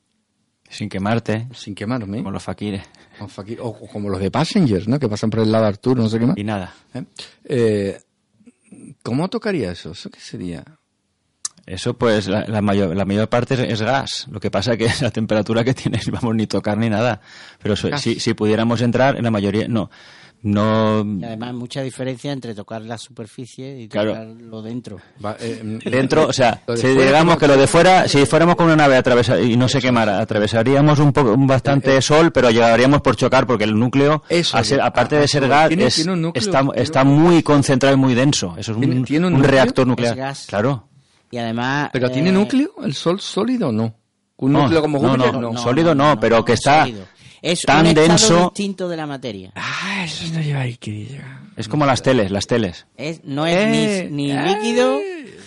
[0.71, 2.83] Sin quemarte, sin quemarme, como los faquires.
[3.21, 4.99] o, fakir- o- o como los de Passengers, ¿no?
[4.99, 6.37] Que pasan por el lado de Arturo, no sé qué más.
[6.39, 6.75] Y nada.
[6.95, 7.05] ¿eh?
[7.45, 8.01] Eh,
[9.03, 9.93] ¿Cómo tocaría eso?
[9.93, 10.65] ¿Eso qué sería?
[11.69, 14.27] Eso, pues, la, la mayor, la mayor parte es, es gas.
[14.31, 17.21] Lo que pasa que la temperatura que tienes, vamos, ni tocar ni nada.
[17.63, 19.91] Pero eso, si, si pudiéramos entrar, en la mayoría, no.
[20.41, 21.05] No.
[21.05, 24.13] Y además mucha diferencia entre tocar la superficie y Claro.
[24.13, 24.99] tocarlo dentro.
[25.25, 28.67] Va, eh, Dentro, o sea, de si digamos que lo de fuera, si fuéramos con
[28.67, 32.51] una nave atravesa- y no se quemara, atravesaríamos un poco, un bastante de sol, pero
[32.51, 35.97] llegaríamos por chocar porque el núcleo, Eso, ser- aparte a de ser gas, Tiene- es-
[35.97, 38.55] tiene un núcleo, está, muy concentrado y muy denso.
[38.57, 40.13] Eso es un, ¿Tiene- tiene un reactor nuclear.
[40.13, 40.47] Es gas.
[40.49, 40.88] Claro.
[41.31, 41.91] Y además...
[41.93, 42.73] ¿Pero eh, tiene núcleo?
[42.83, 43.95] ¿El sol sólido o no?
[44.39, 45.35] ¿Un No, núcleo como no, Júpiter?
[45.35, 47.07] no, sólido no, pero que está sólido.
[47.43, 49.53] es tan un estado denso- distinto de la materia.
[49.57, 51.43] Ah, eso no lleva ahí que diga.
[51.57, 52.87] Es como las teles, las teles.
[52.97, 54.43] Es, no es Eh, ni, ni eh.
[54.47, 54.99] líquido,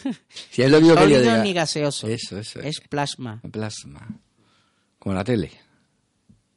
[0.50, 2.08] Si es lo digo que yo sólido ni gaseoso.
[2.08, 2.60] Eso, eso.
[2.60, 3.40] Es plasma.
[3.52, 4.08] Plasma.
[5.00, 5.52] Como la tele.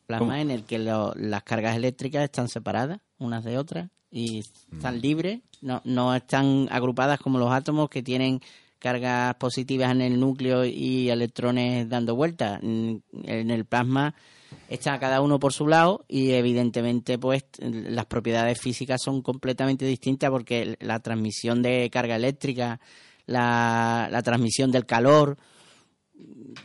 [0.07, 4.77] Plasma en el que lo- las cargas eléctricas están separadas unas de otras y Mm.
[4.77, 8.41] están libres, no, no están agrupadas como los átomos que tienen
[8.85, 12.63] cargas positivas en el núcleo y electrones dando vueltas.
[12.63, 14.15] En el plasma
[14.69, 20.29] está cada uno por su lado y evidentemente pues las propiedades físicas son completamente distintas
[20.29, 22.79] porque la transmisión de carga eléctrica,
[23.25, 25.39] la, la transmisión del calor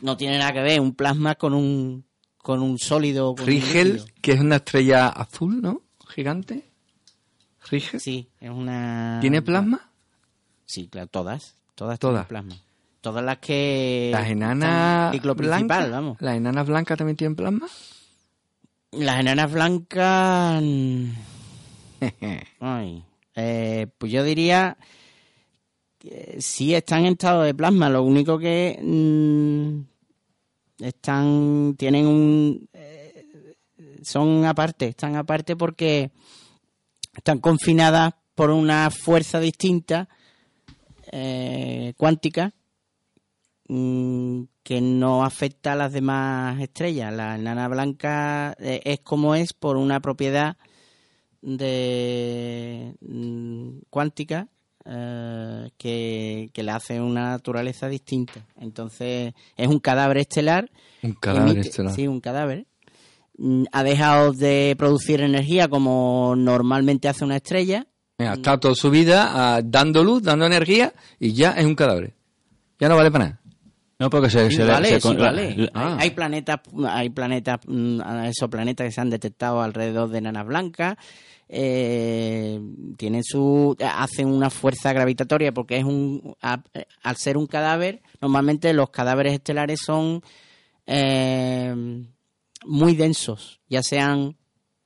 [0.02, 2.04] no tiene nada que ver un plasma con un
[2.36, 5.84] con un sólido con Rigel, que es una estrella azul, ¿no?
[6.06, 6.70] Gigante.
[7.70, 7.98] Rigel.
[7.98, 9.90] Sí, es una ¿Tiene plasma?
[10.66, 12.26] Sí, claro, todas, todas, Todas.
[12.26, 12.54] plasma.
[13.00, 16.20] Todas las que Las enanas ciclo principal, vamos.
[16.20, 17.66] ¿Las enanas blancas también tienen plasma?
[18.92, 20.62] Las enanas blancas.
[22.60, 23.02] Ay,
[23.34, 24.76] eh, pues yo diría
[25.98, 27.88] que sí están en estado de plasma.
[27.88, 29.80] Lo único que mm,
[30.84, 33.54] están tienen un eh,
[34.02, 36.10] son aparte, están aparte porque
[37.16, 40.06] están confinadas por una fuerza distinta
[41.12, 42.52] eh, cuántica
[43.68, 47.12] mm, que no afecta a las demás estrellas.
[47.12, 50.56] La enana blanca eh, es como es por una propiedad
[51.42, 54.48] de mm, cuántica
[54.84, 58.46] eh, que, que le hace una naturaleza distinta.
[58.58, 60.70] Entonces es un cadáver estelar.
[61.02, 61.94] Un cadáver emite- estelar.
[61.94, 62.66] Sí, un cadáver.
[63.38, 67.86] Mm, Ha dejado de producir energía como normalmente hace una estrella.
[68.20, 72.14] Mira, está toda su vida ah, dando luz, dando energía y ya es un cadáver.
[72.78, 73.40] Ya no vale para nada.
[73.98, 75.70] No, porque se, Sí, se vale, se sí, vale.
[75.74, 75.96] Ah.
[75.98, 80.96] Hay, hay planetas, hay planetas, mm, exoplanetas que se han detectado alrededor de enanas blancas.
[81.52, 82.60] eh,
[82.96, 86.62] tienen su, hacen una fuerza gravitatoria porque es un, a-
[87.02, 90.22] al ser un cadáver, normalmente los cadáveres estelares son
[90.86, 91.74] eh,
[92.64, 94.36] muy densos, ya sean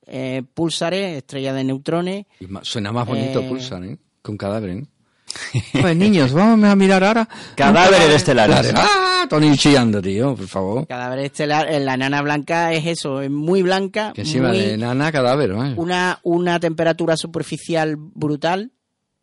[0.07, 2.25] eh, púlsares, estrellas de neutrones,
[2.63, 3.47] suena más bonito Eh.
[3.47, 3.97] pulsar, ¿eh?
[4.23, 4.85] Que un cadáver, ¿eh?
[5.81, 7.27] Pues niños, vamos a mirar ahora.
[7.55, 8.71] Cadáveres estelares.
[8.75, 9.25] ¡Ah!
[9.29, 10.87] Tony chillando, tío, por favor.
[10.87, 14.77] Cadáver estelar, eh, la enana blanca es eso, es muy blanca, Que encima muy- de
[14.77, 15.73] nana cadáver, ¿eh?
[15.77, 18.71] una, una temperatura superficial brutal,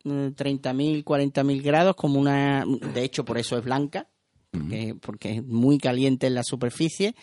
[0.03, 2.65] eh, 30.000, 40.000 grados, como una...
[2.93, 4.07] De hecho, por eso es blanca,
[4.51, 7.15] porque, porque es muy caliente en la superficie,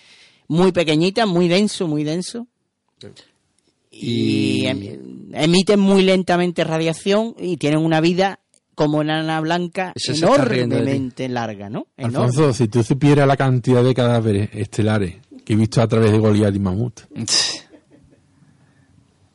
[0.49, 2.47] muy pequeñita, muy denso, muy denso.
[3.91, 8.39] Y, Y- em- emiten muy lentamente radiación y tienen una vida
[8.75, 9.93] como enana blanca
[10.25, 11.87] enormemente larga, ¿no?
[11.97, 12.19] Enorme.
[12.27, 16.19] Alfonso, si tú supieras la cantidad de cadáveres estelares que he visto a través de
[16.19, 17.01] Goliath y Mamut,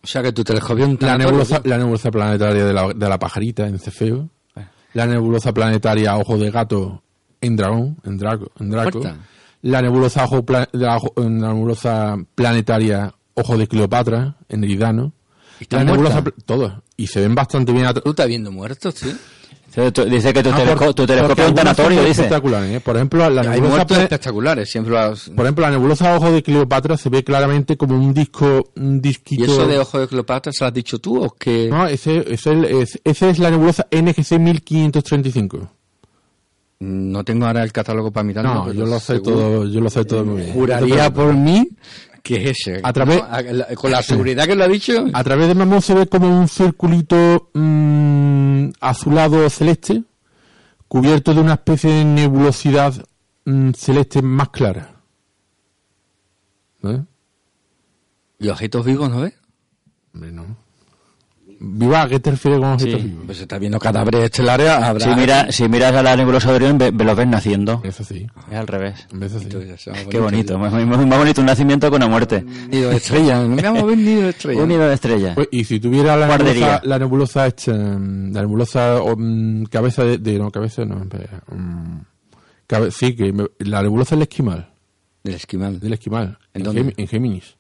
[0.04, 3.68] O sea que tu telescopio la nebulosa, la nebulosa planetaria de la, de la pajarita
[3.68, 4.30] en Cefeo,
[4.94, 7.02] la nebulosa planetaria Ojo de Gato
[7.42, 9.02] en Dragón, en Draco, en Draco.
[9.64, 15.14] La nebulosa, ojo, pla- de la, ojo- la nebulosa planetaria Ojo de Cleopatra en Eridano,
[15.60, 16.34] ¿Y están la nebulosa, muertas?
[16.34, 19.12] pl- todas, y se ven bastante bien ¿Tú estás viendo muertos, tío?
[20.10, 22.12] Dice que tu, Ah, telesco- por- tu porque telescopio es un tanatorio, dice.
[22.12, 22.80] espectaculares, ¿eh?
[22.80, 24.94] Por ejemplo, la Hay nebulosa espectaculares, siempre
[25.36, 29.42] por ejemplo, la nebulosa Ojo de Cleopatra se ve claramente como un disco, un disquito.
[29.44, 31.68] ¿Y eso de ojo de Cleopatra se lo has dicho tú o qué?
[31.70, 35.70] No, ese, ese, es el- es- ese es la nebulosa NGC 1535.
[36.80, 38.54] No tengo ahora el catálogo para mirarlo.
[38.68, 40.54] No, yo lo sé seguro- todo, yo lo sé todo muy bien.
[40.54, 41.68] Juraría por mí
[42.26, 42.82] que es ese.
[42.84, 45.06] A través- No, con la seguridad que lo ha dicho.
[45.14, 50.04] A través de Mamón se ve como un circulito mm, azulado celeste,
[50.88, 52.96] cubierto de una especie de nebulosidad
[53.46, 54.96] mm, celeste más clara.
[56.84, 57.04] ¿Eh?
[58.40, 59.34] ¿Y ojitos vivos no ves?
[60.16, 60.58] Hombre, no.
[61.68, 63.08] Viva, ¿a qué te refieres con objetos Sí.
[63.08, 63.24] vivos?
[63.26, 65.04] Pues se está viendo cadáveres estelares, habrá...
[65.06, 67.82] Si, mira, si miras a la nebulosa de Orión, ve- ve- los ves naciendo.
[67.84, 69.08] Eso sí, Es al revés.
[69.12, 69.46] de sí.
[69.46, 70.60] Entonces, eso, Qué bonito.
[70.60, 70.72] Más,
[71.18, 72.46] bonito un nacimiento que una muerte.
[72.70, 73.40] Nido de estrella.
[73.40, 74.62] Vamos a ver nido de estrella.
[74.62, 75.36] Un nido de estrella.
[75.36, 76.54] Pues, y si tuviera la Guardería.
[76.66, 77.48] nebulosa, la nebulosa
[78.34, 82.00] la nebulosa mm, cabeza de, de- no cabeza no mm,
[82.68, 84.72] cabe- sí que me- la nebulosa del esquimal
[85.24, 85.80] Del esquimal.
[85.80, 86.94] del esquimal ¿En en, dónde?
[86.98, 87.56] En Géminis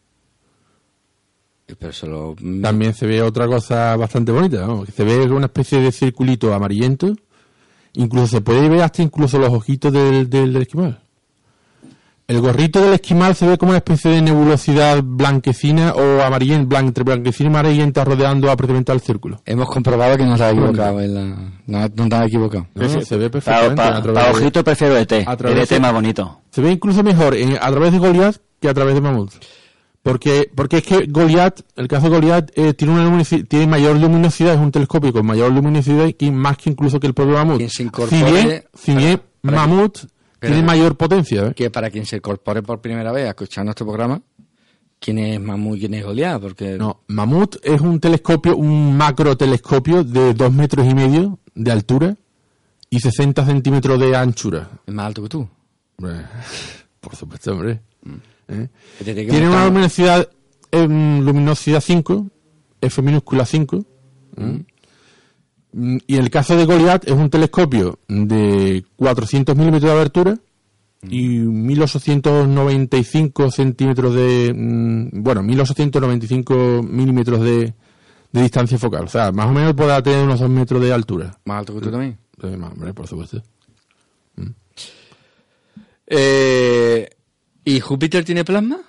[1.80, 7.15] Pero también se ve otra cosa bastante bonita se ve una especie de circulito amarillento
[7.93, 10.99] incluso se puede ver hasta incluso los ojitos del, del, del esquimal
[12.28, 16.88] el gorrito del esquimal se ve como una especie de nebulosidad blanquecina o amarillenta, blan-
[16.88, 19.41] entre blanquecina y amarillenta rodeando aproximadamente al círculo.
[19.45, 21.01] Hemos comprobado que no se ha equivocado.
[21.01, 21.23] En la...
[21.67, 22.65] No, no te has equivocado.
[22.73, 23.82] No, no, se ve Para perfectamente.
[23.84, 25.12] a través de- ojito prefiero ET.
[25.12, 26.41] a El través ET más bonito.
[26.49, 29.34] Se ve incluso mejor en- a través de Goliath que a través de Mammoth.
[30.05, 34.53] Porque, porque es que Goliath, el caso de Goliath, eh, tiene una tiene mayor luminosidad,
[34.53, 37.57] es un telescopio con mayor luminosidad y más que incluso que el propio Mammoth.
[37.57, 40.05] Quien se Si incorpore- bien, si bien Mammoth
[40.39, 41.47] tiene mayor potencia.
[41.47, 41.53] ¿eh?
[41.55, 44.21] Que para quien se incorpore por primera vez a escuchar nuestro programa,
[44.99, 46.39] ¿quién es Mamú y quién es Goliat?
[46.39, 51.71] Porque No, Mammoth es un telescopio, un macro telescopio de dos metros y medio de
[51.71, 52.15] altura
[52.91, 54.69] y 60 centímetros de anchura.
[54.85, 55.49] es más alto que tú.
[56.99, 57.81] Por supuesto, hombre.
[58.47, 58.67] ¿Eh?
[59.03, 60.29] Tiene una luminosidad,
[60.71, 62.27] em, luminosidad 5,
[62.81, 63.84] F minúscula 5.
[64.38, 64.63] ¿eh?
[65.73, 70.38] Mm, Y en el caso de Goliath es un telescopio de 400 milímetros de abertura
[71.03, 74.53] y 1895 centímetros de.
[74.55, 77.73] mm, Bueno, 1895 milímetros de,
[78.31, 79.05] de distancia focal.
[79.05, 81.38] O sea, más o menos podrá tener unos 2 metros de altura.
[81.45, 82.17] Más alto que tú también.
[82.43, 83.41] Eh, más, hombre, por supuesto.
[86.08, 87.10] Eh,
[87.65, 88.80] ¿Y Júpiter tiene plasma?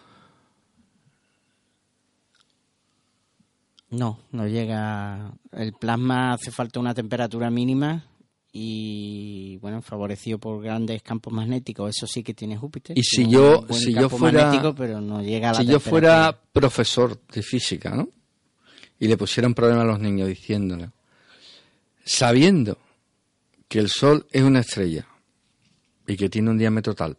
[3.90, 5.32] No, no llega.
[5.52, 8.04] El plasma hace falta una temperatura mínima
[8.52, 11.90] y, bueno, favorecido por grandes campos magnéticos.
[11.96, 12.98] Eso sí que tiene Júpiter.
[12.98, 16.38] Y si yo- si yo fuera- magnético, pero no llega a la Si yo fuera
[16.52, 18.08] profesor de física, ¿no?
[18.98, 20.90] Y le pusiera un problema a los niños diciéndole,
[22.04, 22.78] sabiendo
[23.68, 25.06] que el Sol es una estrella
[26.06, 27.16] y que tiene un diámetro tal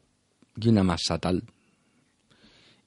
[0.59, 1.43] y una masa tal,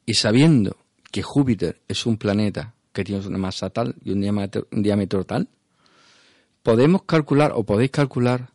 [0.07, 0.77] y sabiendo
[1.11, 5.25] que Júpiter es un planeta que tiene una masa tal y un diámetro, un diámetro
[5.25, 5.49] tal,
[6.63, 8.51] podemos calcular o podéis calcular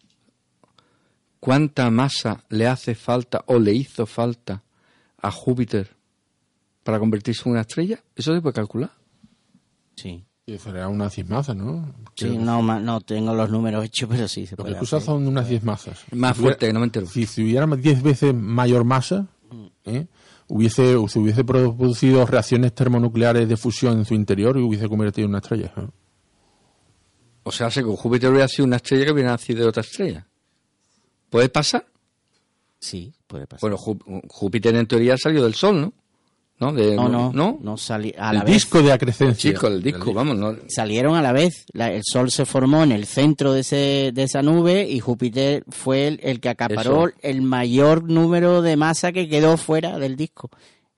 [1.39, 4.63] cuánta masa le hace falta o le hizo falta
[5.17, 5.95] a Júpiter
[6.84, 8.04] para convertirse en una estrella.
[8.15, 8.91] Eso se puede calcular.
[9.95, 10.25] Sí.
[10.47, 11.91] Y será unas 10 masas, ¿no?
[12.15, 14.97] Sí, no, ma- no tengo los números hechos, pero sí se Lo que puede escuchas
[14.97, 15.05] hacer.
[15.08, 15.99] son unas 10 masas.
[16.12, 17.08] Más Si fuerte, tuviera- que no me entero.
[17.08, 19.27] Si, si hubiera 10 veces mayor masa,
[19.86, 20.05] ¿eh?
[20.47, 25.29] hubiese, se hubiese producido reacciones termonucleares de fusión en su interior y hubiese convertido en
[25.31, 25.73] una estrella.
[25.77, 25.88] ¿eh?
[27.41, 30.27] O sea, si con Júpiter hubiera sido una estrella que hubiera nacido de otra estrella.
[31.31, 31.88] ¿Puede pasar?
[32.79, 33.62] Sí, puede pasar.
[33.62, 35.93] Bueno, Jú- Júpiter en teoría salió del Sol, ¿no?
[36.59, 36.71] ¿No?
[36.73, 37.59] De, No, no, ¿no?
[37.61, 38.53] no, sali- a la El vez.
[38.55, 39.51] disco de acrescencia.
[39.51, 40.55] Chico, el disco, vamos, no.
[40.67, 41.65] salieron a la vez.
[41.73, 45.63] La- el Sol se formó en el centro de, ese, de esa nube y Júpiter
[45.69, 47.17] fue el, el que acaparó Eso.
[47.21, 50.49] el mayor número de masa que quedó fuera del disco.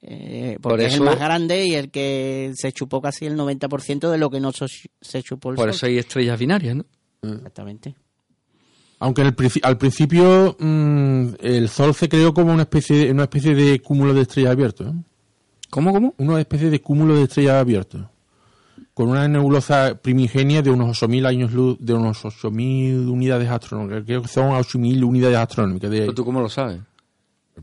[0.01, 4.11] Eh, porque Por es el más grande y el que se chupó casi el 90%
[4.11, 4.67] de lo que no so-
[5.01, 5.75] se chupó el Por Sol.
[5.75, 6.85] eso hay estrellas binarias, ¿no?
[7.23, 7.95] Exactamente.
[8.99, 13.23] Aunque en el al principio mm, el Sol se creó como una especie de, una
[13.23, 14.87] especie de cúmulo de estrellas abiertos.
[14.87, 14.93] ¿eh?
[15.77, 16.15] ¿Cómo, cómo?
[16.17, 18.01] Una especie de cúmulo de estrellas abiertos.
[18.95, 24.03] Con una nebulosa primigenia de unos 8.000 años luz, de unos 8.000 unidades astronómicas.
[24.03, 25.91] Creo que son 8.000 unidades astronómicas.
[25.91, 26.79] De, ¿Pero ¿Tú cómo lo sabes?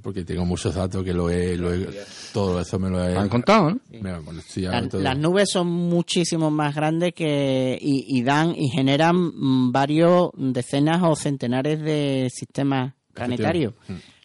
[0.01, 1.89] porque tengo muchos datos que lo he, lo he-
[2.33, 3.15] todo eso me lo he...
[3.15, 3.81] ¿Lo han contado, no?
[4.47, 10.31] sí, Las, nubes son muchísimo más grandes que y, y dan y generan mm, varios
[10.37, 13.75] decenas o centenares de sistemas planetarios.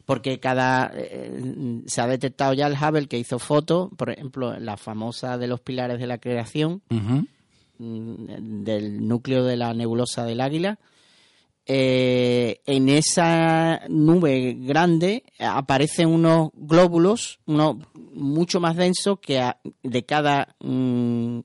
[0.10, 4.76] Porque cada eh, se ha detectado ya el Hubble que hizo fotos, por ejemplo, la
[4.76, 6.82] famosa de los pilares de la creación,
[7.78, 10.80] mm, del núcleo de la nebulosa del Águila.
[11.72, 17.76] Eh, en esa nube grande eh, aparecen unos glóbulos unos
[18.16, 21.42] mucho más densos que a- de cada mm,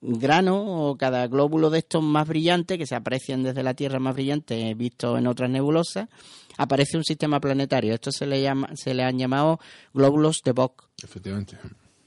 [0.00, 4.14] grano o cada glóbulo de estos más brillantes que se aprecian desde la Tierra más
[4.14, 6.08] brillantes visto en otras nebulosas
[6.56, 7.94] aparece un sistema planetario.
[7.94, 9.60] Esto se le llama se le han llamado
[9.94, 10.88] glóbulos de Bock.
[11.02, 11.58] Efectivamente.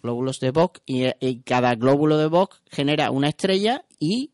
[0.01, 4.31] glóbulos de Bock y, y cada glóbulo de Bock genera una estrella y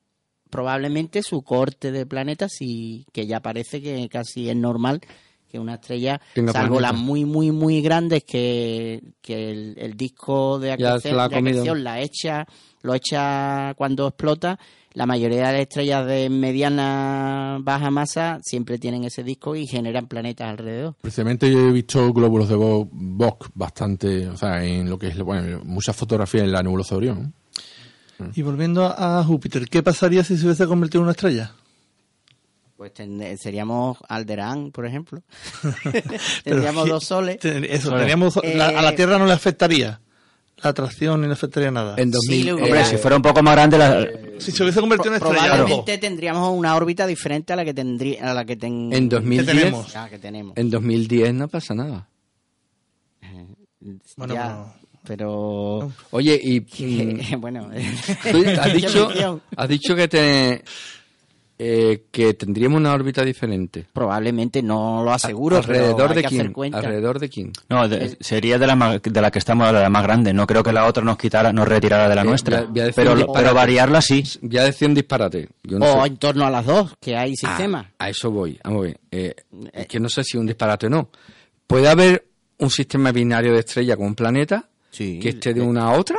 [0.49, 5.01] probablemente su corte de planetas y que ya parece que casi es normal
[5.49, 10.59] que una estrella, Tenga salvo las muy muy muy grandes que, que el, el disco
[10.59, 12.47] de acreción, la de acreción la echa
[12.81, 14.59] lo echa cuando explota
[14.95, 20.07] la mayoría de las estrellas de mediana baja masa siempre tienen ese disco y generan
[20.07, 24.97] planetas alrededor Precisamente yo he visto glóbulos de Bo- Bock bastante, o sea, en lo
[24.97, 27.33] que es, bueno, muchas fotografías en la nebulosa de Orión.
[28.33, 31.51] Y volviendo a Júpiter, ¿qué pasaría si se hubiese convertido en una estrella?
[32.77, 35.21] Pues ten- seríamos Alderaan, por ejemplo.
[36.43, 37.39] Tendríamos dos soles.
[37.39, 39.99] Ten- Eso, la- a la Eh, Tierra no le afectaría
[40.63, 41.95] la atracción ni le afectaría nada.
[41.97, 42.45] En Sí, 2000.
[42.45, 44.07] le Hombre, Eh, si fuera un poco más grande, la-
[44.39, 48.31] Si se hubiese convertido en estrella, Probablemente tendríamos una órbita diferente a la que tendría
[48.31, 49.45] a la que ten- En ¿qué 2010.
[49.45, 49.95] tenemos?
[49.95, 50.57] Ah, que tenemos.
[50.57, 52.07] En 2010 no pasa nada.
[54.17, 54.73] Bueno, Ya,
[55.05, 56.59] pero Oye, y.
[56.83, 59.09] mm, bueno, has, dicho,
[59.55, 60.63] has dicho que te
[61.57, 63.85] eh, que tendríamos una órbita diferente.
[63.93, 65.57] Probablemente, no lo aseguro.
[65.57, 67.51] Alrededor, de hay alrededor de King.
[67.69, 70.33] No, de, sería de la, más, de la que estamos, de la más grande.
[70.33, 72.67] No creo que la otra nos quitara, nos retirara de la eh, nuestra.
[72.95, 74.23] Pero, pero, variarla sí.
[74.41, 75.47] Ya decía un disparate.
[75.79, 77.85] O en torno a las dos, que hay sistemas.
[77.99, 78.59] Ah, a eso voy.
[78.63, 78.99] Vamos a ver.
[79.11, 81.09] Eh, eh, es que no sé si un disparate o no.
[81.67, 82.25] Puede haber
[82.59, 85.63] un sistema binario de estrella con un planeta que esté de eh.
[85.63, 86.17] una a otra.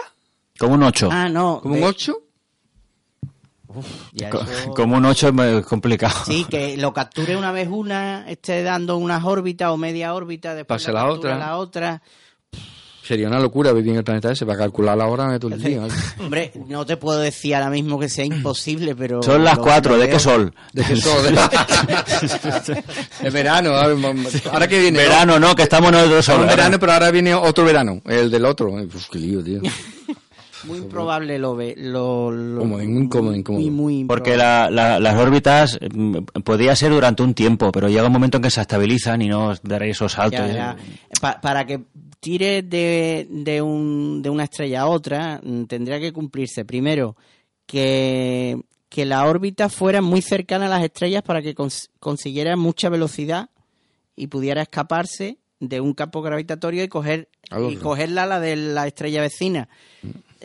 [0.59, 1.09] Como un 8.
[1.13, 1.29] Ah.
[1.63, 2.23] Como un 8.
[4.15, 4.71] Eso...
[4.75, 6.25] Como un 8 es complicado.
[6.27, 10.83] Sí, que lo capture una vez una, esté dando unas órbitas o media órbita, después
[10.83, 11.39] Pase la, otra.
[11.39, 12.03] la otra.
[13.07, 15.63] Sería una locura vivir en el planeta ese para calcular la hora de todo el
[15.63, 15.81] día.
[16.19, 19.23] Hombre, no te puedo decir ahora mismo que sea imposible, pero...
[19.23, 20.53] Son las cuatro, ¿de qué sol?
[20.73, 21.25] ¿De qué sol?
[23.23, 23.75] es verano,
[24.51, 24.99] ahora que viene...
[24.99, 26.47] Verano, no, que estamos en otro sol.
[26.47, 28.71] verano, pero ahora viene otro verano, el del otro.
[28.71, 29.61] Uf, qué lío, tío.
[30.65, 31.75] Muy improbable lo ve.
[31.77, 33.63] Lo, lo- Como en- incómodo, incómodo.
[33.63, 38.07] Muy, muy Porque la- la- las órbitas mm, podía ser durante un tiempo, pero llega
[38.07, 40.41] un momento en que se estabilizan y no daréis esos saltos.
[40.49, 40.77] Ya, ya.
[41.21, 41.83] Pa- para que
[42.21, 47.17] tire de, de, un, de una estrella a otra, mm, tendría que cumplirse primero
[47.67, 52.89] que, que la órbita fuera muy cercana a las estrellas para que cons- consiguiera mucha
[52.89, 53.51] velocidad
[54.17, 57.77] y pudiera escaparse de un campo gravitatorio y coger y
[58.19, 59.69] a la de la estrella vecina.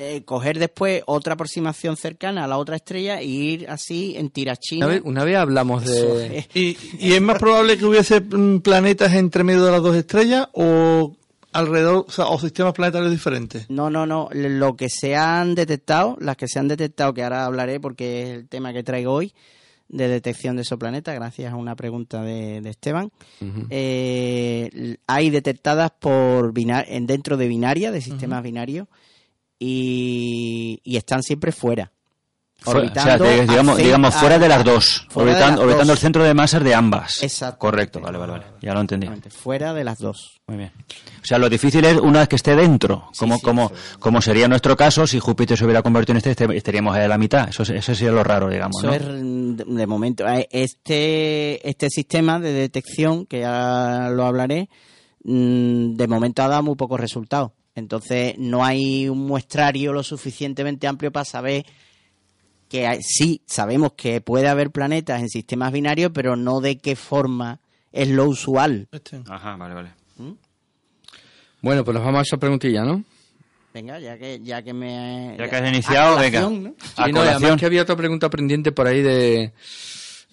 [0.03, 4.29] Eh, coger después otra aproximación cercana a la otra estrella e ir así en Una
[4.33, 4.87] tirachina.
[4.87, 6.47] vez, una vez hablamos de...
[6.55, 10.47] ¿Y, y es más probable que hubiese mm, planetas entre medio de las dos estrellas
[10.53, 11.15] o
[11.51, 13.69] alrededor, o, sea, o sistemas planetarios diferentes?
[13.69, 14.27] No, no, no.
[14.33, 18.29] Lo que se han detectado, las que se han detectado, que ahora hablaré porque es
[18.39, 19.31] el tema que traigo hoy,
[19.87, 23.11] de detección de exoplanetas, gracias a una pregunta de, de Esteban,
[23.69, 28.87] eh, hay detectadas por bina- en dentro de binaria, de sistemas binarios,
[29.63, 31.91] y, y están siempre fuera.
[32.63, 35.99] Orbitando o sea, digamos, digamos fuera de las dos, fuera de orbitando, las orbitando el
[35.99, 37.23] centro de masas de ambas.
[37.23, 37.59] Exactamente.
[37.59, 38.45] Correcto, vale, vale, vale.
[38.61, 39.09] Ya lo entendí.
[39.31, 40.39] Fuera de las dos.
[40.45, 40.71] Muy bien.
[40.77, 44.47] O sea, lo difícil es una vez que esté dentro, como, sí, como, como sería
[44.47, 47.49] nuestro caso, si Júpiter se hubiera convertido en este, este- estaríamos a la mitad.
[47.49, 48.77] Eso, es- eso sería lo raro, digamos.
[48.83, 48.93] Eso ¿no?
[48.93, 50.27] es mm, de de momento.
[50.27, 54.69] eh, Este, este sistema de detección, que ya lo hablaré,
[55.23, 57.53] mm, de momento ha dado muy pocos resultados.
[57.75, 61.65] Entonces no hay un muestrario lo suficientemente amplio para saber
[62.69, 66.95] que hay- sí, sabemos que puede haber planetas en sistemas binarios, pero no de qué
[66.95, 67.59] forma
[67.91, 68.87] es lo usual.
[68.91, 69.21] Este.
[69.27, 69.89] Ajá, vale, vale.
[71.61, 73.03] Bueno, pues nos vamos a esa preguntilla, ¿no?
[73.73, 76.41] Venga, ya que ya que me Ya que has iniciado, a venga.
[76.41, 76.73] ¿no?
[76.97, 79.53] A Sí, no, además que había otra pregunta pendiente por ahí de...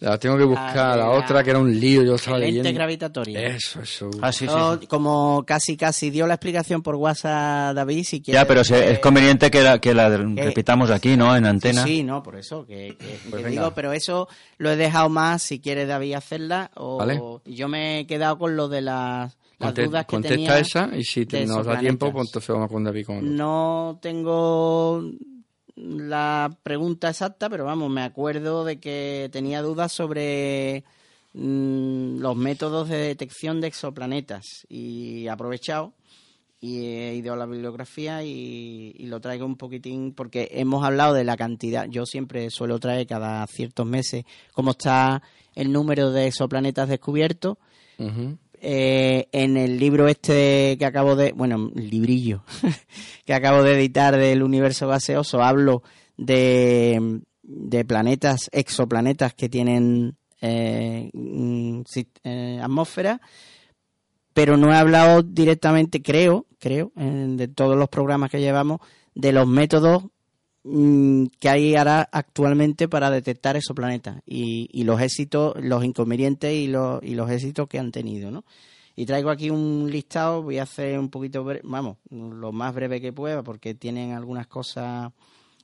[0.00, 2.58] La tengo que buscar, Ah, la la- otra que era un lío, yo estaba Lente
[2.58, 2.78] leyendo.
[2.78, 3.46] gravitatoria.
[3.48, 4.08] Eso, eso.
[4.22, 4.86] Ah, sí, sí, Yo, sí.
[4.86, 8.38] Como casi casi dio la explicación por WhatsApp David, si quiere.
[8.38, 11.34] Ya, pero es conveniente que la, que la que- repitamos aquí, ¿no?
[11.34, 11.82] En antena.
[11.84, 13.48] Sí, no, por eso, que, que- que venga.
[13.48, 14.28] digo, pero eso
[14.58, 17.20] lo he dejado más si quiere David hacerla o Vale.
[17.44, 20.58] yo me he quedado con lo de las, las Conte- dudas que contesta tenía.
[20.60, 25.02] esa y si nos da tiempo, pues entonces vamos con David con No tengo
[25.80, 30.84] la pregunta exacta, pero vamos, me acuerdo de que tenía dudas sobre
[31.34, 35.92] mm, los métodos de detección de exoplanetas y aprovechado
[36.60, 41.24] y he ido a la bibliografía y, lo traigo un poquitín porque hemos hablado de
[41.24, 45.22] la cantidad, yo siempre suelo traer cada ciertos meses cómo está
[45.54, 47.56] el número de exoplanetas descubiertos
[47.98, 48.38] Ujú.
[48.60, 52.42] Eh, en el libro este que acabo de, bueno, librillo
[53.24, 55.82] que acabo de editar del universo gaseoso, hablo
[56.16, 61.10] de, de planetas, exoplanetas que tienen eh,
[62.24, 63.20] eh, atmósfera,
[64.34, 68.80] pero no he hablado directamente, creo, creo, de todos los programas que llevamos,
[69.14, 70.04] de los métodos
[71.40, 76.66] que hay ahora actualmente para detectar esos planetas y, y los éxitos, los inconvenientes y
[76.68, 78.44] los, y los éxitos que han tenido, ¿no?
[78.96, 83.12] Y traigo aquí un listado, voy a hacer un poquito, vamos, lo más breve que
[83.12, 85.12] pueda, porque tienen algunas cosas,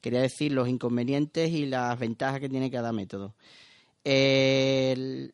[0.00, 3.34] quería decir, los inconvenientes y las ventajas que tiene cada método.
[4.04, 5.30] Eh,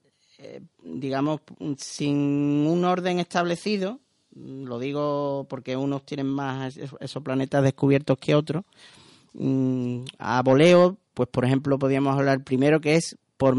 [0.82, 1.40] digamos,
[1.76, 4.00] sin un orden establecido,
[4.34, 8.64] mm, lo digo porque unos tienen más es- esos planetas descubiertos que otros,
[9.34, 13.56] mm, a voleo, pues por ejemplo podríamos hablar primero que es por,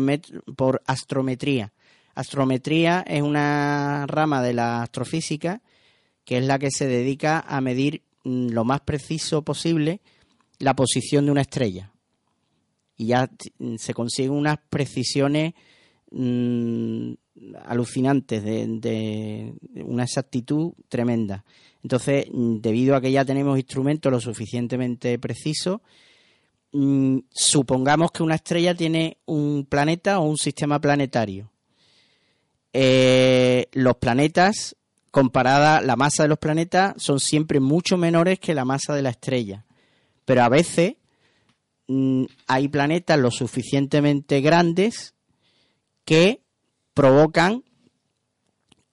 [0.56, 1.74] por astrometría.
[2.14, 5.62] Astrometría es una rama de la astrofísica
[6.26, 10.02] que es la que se dedica a medir mm, lo más preciso posible
[10.60, 11.92] la posición de una estrella.
[12.96, 13.30] Y ya
[13.78, 15.54] se consiguen unas precisiones
[16.12, 17.14] mm,
[17.66, 19.54] alucinantes, de,
[19.84, 21.44] una exactitud tremenda.
[21.84, 25.82] Entonces, mm, debido a que ya tenemos instrumentos lo suficientemente precisos,
[26.74, 31.52] mm, supongamos que una estrella tiene un planeta o un sistema planetario.
[32.74, 34.76] Eh, los planetas,
[35.10, 39.10] comparada la masa de los planetas, son siempre mucho menores que la masa de la
[39.10, 39.66] estrella.
[40.26, 40.96] Pero a veces
[42.48, 45.14] hay planetas lo suficientemente grandes
[46.06, 46.42] que
[46.94, 47.64] provocan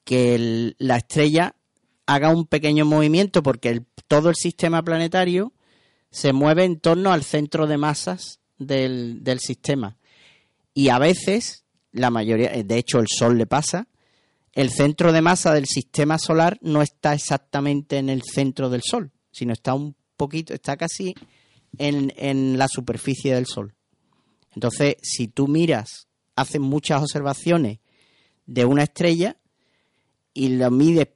[0.04, 1.54] que la estrella
[2.06, 5.52] haga un pequeño movimiento porque todo el sistema planetario
[6.10, 9.98] se mueve en torno al centro de masas del, del sistema.
[10.72, 13.88] Y a veces, la mayoría, eh, de hecho el Sol le pasa,
[14.52, 19.12] el centro de masa del sistema solar no está exactamente en el centro del Sol,
[19.30, 21.14] sino está un poquito, está casi
[21.76, 23.74] en, en la superficie del Sol.
[24.54, 26.07] Entonces, si tú miras,
[26.40, 27.78] haces muchas observaciones
[28.46, 29.36] de una estrella
[30.34, 31.08] y lo mides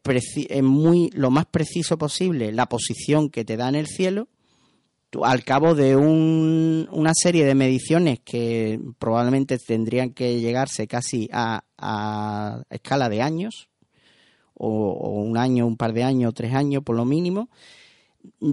[0.62, 4.28] muy, lo más preciso posible la posición que te da en el cielo,
[5.10, 11.28] tú, al cabo de un- una serie de mediciones que probablemente tendrían que llegarse casi
[11.32, 13.68] a, a escala de años,
[14.54, 17.48] o, o un año, un par de años, tres años por lo mínimo,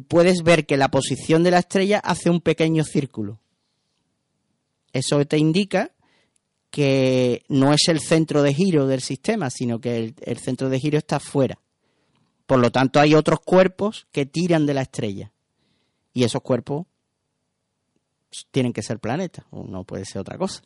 [0.07, 3.39] puedes ver que la posición de la estrella hace un pequeño círculo.
[4.93, 5.91] Eso te indica
[6.69, 10.97] que no es el centro de giro del sistema, sino que el, centro de giro
[10.97, 11.59] está fuera.
[12.45, 15.31] Por lo tanto, hay otros cuerpos que tiran de la estrella.
[16.13, 16.85] Y esos cuerpos
[18.51, 20.61] tienen que ser planetas, no puede ser otra cosa.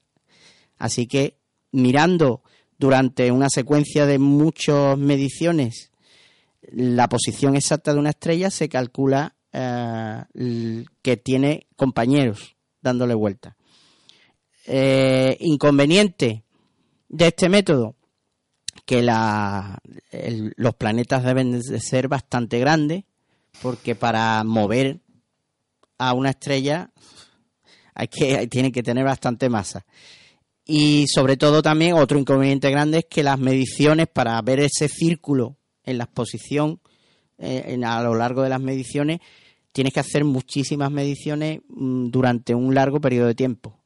[0.77, 1.37] Así que
[1.71, 2.41] mirando
[2.77, 5.91] durante una secuencia de muchas mediciones
[6.71, 10.23] la posición exacta de una estrella, se calcula eh,
[11.01, 13.55] que tiene compañeros dándole vuelta.
[14.65, 16.43] Eh, inconveniente
[17.09, 17.95] de este método,
[18.85, 19.79] que la-
[20.55, 23.03] los planetas deben de ser bastante grandes,
[23.61, 24.99] porque para mover
[25.97, 26.91] a una estrella
[27.93, 29.85] hay que, tiene que tener bastante masa.
[30.65, 35.57] Y sobre todo también otro inconveniente grande es que las mediciones para ver ese círculo
[35.83, 36.79] en la exposición
[37.37, 39.19] eh, en- a lo largo de las mediciones
[39.73, 43.82] tienes que hacer muchísimas mediciones mm, durante un largo periodo de tiempo.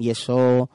[0.00, 0.70] Y eso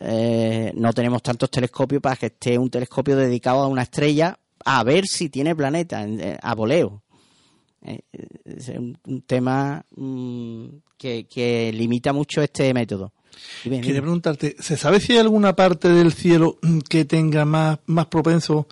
[0.00, 4.82] eh, no tenemos tantos telescopios para que esté un telescopio dedicado a una estrella a
[4.84, 7.02] ver si tiene planeta eh, a voleo.
[7.82, 8.00] Eh,
[8.44, 10.66] Es un, un tema mm,
[10.96, 13.12] que, que limita mucho este método.
[13.62, 18.06] Quería preguntarte, ¿se sabe si hay alguna parte del cielo mm, que tenga más, más
[18.06, 18.66] propenso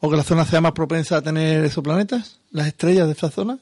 [0.00, 2.40] o que la zona sea más propensa a tener esos planetas?
[2.50, 3.58] ¿Las estrellas de esa zona?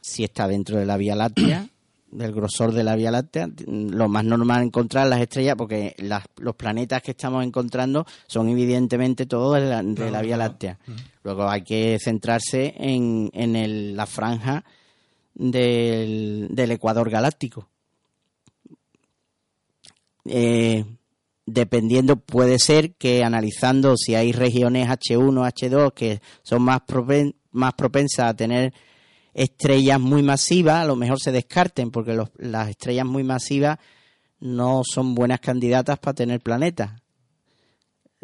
[0.00, 1.66] si está dentro de la Vía Láctea,
[2.14, 6.54] del grosor de la Vía Láctea, lo más normal encontrar las estrellas, porque las- los
[6.56, 10.78] planetas que estamos encontrando son evidentemente todos de la, de la Vía Láctea.
[11.22, 14.64] Luego hay que centrarse en, en el- la franja
[15.34, 17.68] del, del Ecuador galáctico.
[20.24, 20.84] Eh,
[21.46, 27.74] dependiendo, puede ser que analizando si hay regiones H1, H2 que son más, propen- más
[27.74, 28.72] propensas a tener
[29.34, 33.78] estrellas muy masivas, a lo mejor se descarten, porque los- las estrellas muy masivas
[34.40, 36.92] no son buenas candidatas para tener planetas.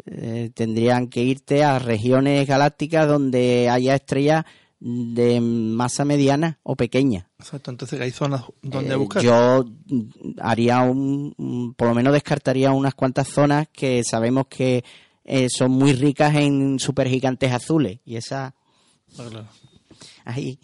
[0.07, 4.45] Eh, tendrían que irte a regiones galácticas donde haya estrellas
[4.79, 7.29] de masa mediana o pequeña.
[7.39, 9.21] Exacto, entonces hay zonas donde Eh, buscar.
[9.21, 10.01] Yo mm,
[10.41, 14.83] haría un, un- por lo menos descartaría unas cuantas zonas que sabemos que
[15.23, 18.55] eh, son muy ricas en supergigantes azules y esa
[19.19, 19.47] Ah, claro.
[20.25, 20.57] ahí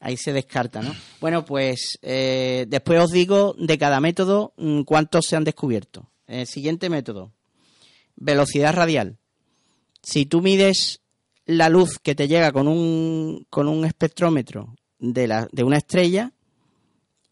[0.00, 0.94] ahí se descarta, ¿no?
[1.20, 6.10] Bueno, pues eh, después os digo de cada método mm, cuántos se han descubierto.
[6.26, 7.32] El siguiente método,
[8.16, 9.18] velocidad radial.
[10.02, 11.00] Si tú mides
[11.46, 16.32] la luz que te llega con un, con un espectrómetro de, la, de una estrella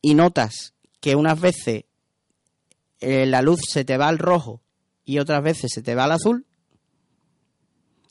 [0.01, 1.85] y notas que unas veces
[3.01, 4.63] eh, la luz se te va al rojo
[5.05, 6.47] y otras veces se te va al azul,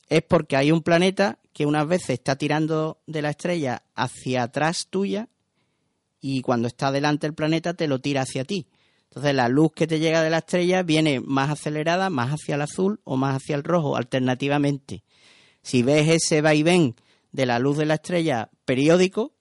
[0.07, 4.87] es porque hay un planeta que unas veces está tirando de la estrella hacia atrás
[4.89, 5.29] tuya
[6.19, 8.67] y cuando está delante el planeta te lo tira hacia ti.
[9.05, 12.61] Entonces la luz que te llega de la estrella viene más acelerada, más hacia el
[12.61, 15.05] azul o más hacia el rojo, alternativamente.
[15.61, 16.97] Si ves ese vaivén
[17.31, 19.33] de la luz de la estrella periódico,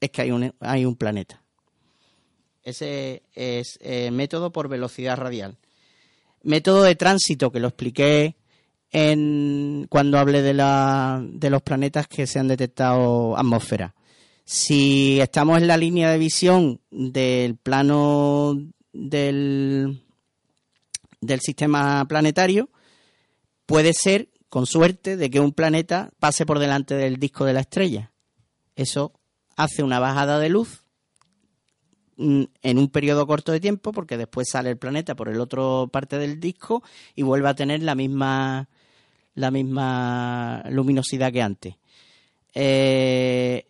[0.00, 1.40] es que hay un, hay un planeta.
[2.64, 5.56] Ese es el método por velocidad radial.
[6.42, 8.34] Método de tránsito, que lo expliqué
[8.90, 13.94] en, cuando hablé de, la, de los planetas que se han detectado atmósfera.
[14.44, 18.56] Si estamos en la línea de visión del plano
[18.92, 20.02] del,
[21.20, 22.70] del sistema planetario,
[23.66, 27.60] puede ser, con suerte, de que un planeta pase por delante del disco de la
[27.60, 28.12] estrella.
[28.76, 29.12] Eso
[29.56, 30.84] hace una bajada de luz
[32.16, 35.88] mm, en un periodo corto de tiempo, porque después sale el planeta por el otro
[35.92, 36.82] parte del disco
[37.14, 38.68] y vuelve a tener la misma
[39.36, 41.74] la misma luminosidad que antes.
[42.54, 43.66] Eh,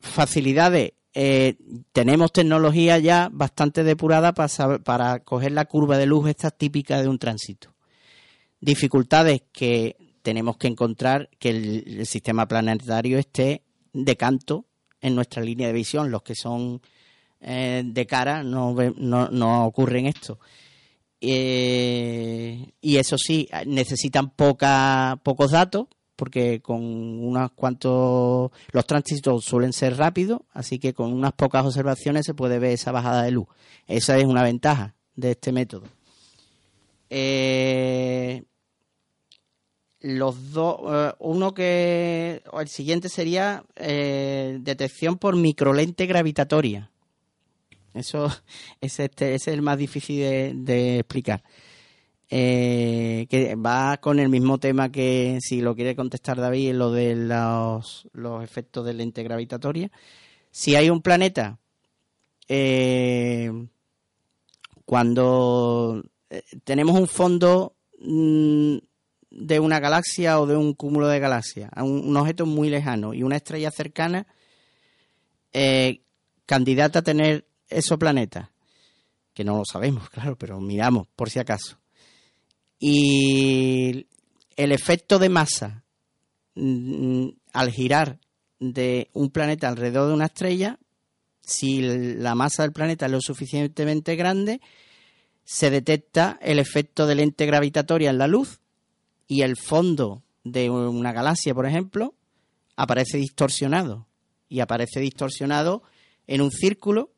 [0.00, 0.92] facilidades.
[1.12, 1.56] Eh,
[1.92, 7.00] tenemos tecnología ya bastante depurada para, saber- para coger la curva de luz esta típica
[7.02, 7.74] de un tránsito.
[8.60, 14.66] Dificultades que tenemos que encontrar que el, sistema planetario esté de canto
[15.00, 16.10] en nuestra línea de visión.
[16.10, 16.80] Los que son
[17.40, 20.38] eh, de cara no, no, no ocurren esto.
[21.20, 28.50] Eh, y eso sí, necesitan poca, pocos datos, porque con unos cuantos.
[28.72, 32.92] Los tránsitos suelen ser rápidos, así que con unas pocas observaciones se puede ver esa
[32.92, 33.46] bajada de luz.
[33.86, 35.84] Esa es una ventaja de este método.
[37.10, 38.44] Eh,
[40.00, 40.80] los dos.
[40.88, 42.42] eh, uno que.
[42.58, 46.90] El siguiente sería detección por microlente gravitatoria.
[47.94, 48.26] Eso
[48.80, 51.42] es, este, es el más difícil de, explicar.
[52.32, 57.16] Eh, que va con el mismo tema que, si lo quiere contestar David, lo de
[57.16, 59.90] los, los efectos de lente gravitatoria.
[60.52, 61.58] Si hay un planeta,
[62.48, 63.50] eh,
[64.84, 68.76] cuando eh, tenemos un fondo mm,
[69.30, 73.22] de una galaxia o de un cúmulo de galaxias, un, un objeto muy lejano y
[73.22, 74.26] una estrella cercana,
[75.52, 76.02] eh,
[76.46, 78.48] candidata a tener esos planetas,
[79.34, 81.78] que no lo sabemos, claro, pero miramos por si acaso.
[82.78, 84.06] Y
[84.56, 85.84] el efecto de masa
[86.54, 88.18] mm, al girar
[88.58, 90.78] de un planeta alrededor de una estrella,
[91.40, 94.60] si la masa del planeta es lo suficientemente grande,
[95.44, 98.60] se detecta el efecto de lente gravitatoria en la luz
[99.26, 102.14] y el fondo de una galaxia, por ejemplo,
[102.76, 104.06] aparece distorsionado.
[104.48, 105.82] Y aparece distorsionado
[106.26, 107.10] en un círculo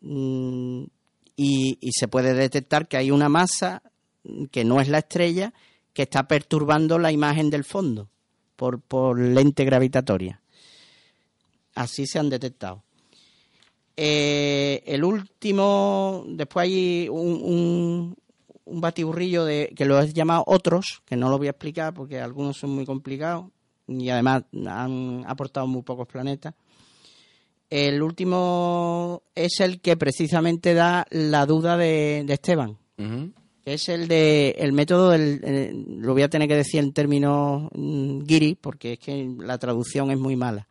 [0.00, 0.88] y,
[1.36, 3.82] y se puede detectar que hay una masa
[4.24, 5.52] mm, que no es la estrella
[5.92, 8.08] que está perturbando la imagen del fondo
[8.56, 10.40] por, por lente gravitatoria.
[11.74, 12.82] Así se han detectado.
[13.96, 18.16] Eh, el último, después hay un, un,
[18.64, 22.20] un batiburrillo de, que lo he llamado otros, que no lo voy a explicar porque
[22.20, 23.46] algunos son muy complicados.
[23.86, 26.54] y además han aportado muy pocos planetas.
[27.70, 32.78] El último es el que precisamente da la duda de, de Esteban,
[33.64, 36.92] que es el de el método del eh, lo voy a tener que decir en
[36.94, 40.66] términos mm, guiri porque es que la traducción es muy mala.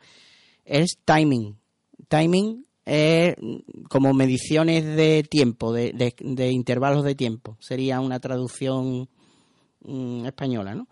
[0.65, 1.55] Es timing.
[2.07, 7.57] Timing es mm, como mediciones de tiempo, de, de- de intervalos de tiempo.
[7.59, 9.07] Sería una traducción
[9.83, 10.87] mm, española, ¿no?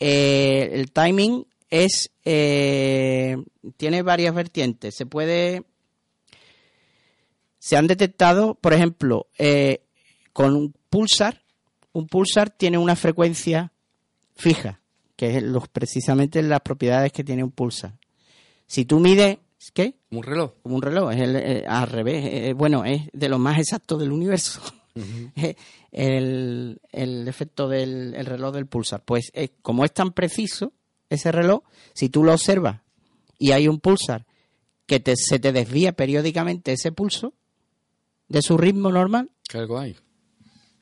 [0.00, 3.36] Eh, el timing es eh,
[3.76, 4.94] tiene varias vertientes.
[4.96, 5.64] Se puede
[7.58, 9.82] se han detectado, por ejemplo, eh,
[10.32, 11.42] con un pulsar.
[11.92, 13.72] Un pulsar tiene una frecuencia
[14.36, 14.80] fija,
[15.16, 17.98] que es los, precisamente las propiedades que tiene un pulsar.
[18.66, 19.38] Si tú mides,
[19.74, 19.96] ¿qué?
[20.10, 20.52] Un reloj.
[20.62, 23.98] como un reloj, es el- eh, al revés, eh, bueno, es de lo más exacto
[23.98, 24.60] del universo.
[25.92, 29.02] el, el efecto del el reloj del pulsar.
[29.04, 30.72] Pues eh, como es tan preciso
[31.10, 31.62] ese reloj,
[31.94, 32.80] si tú lo observas
[33.38, 34.26] y hay un pulsar
[34.86, 37.34] que te- se te desvía periódicamente ese pulso
[38.28, 39.96] de su ritmo normal, algo hay.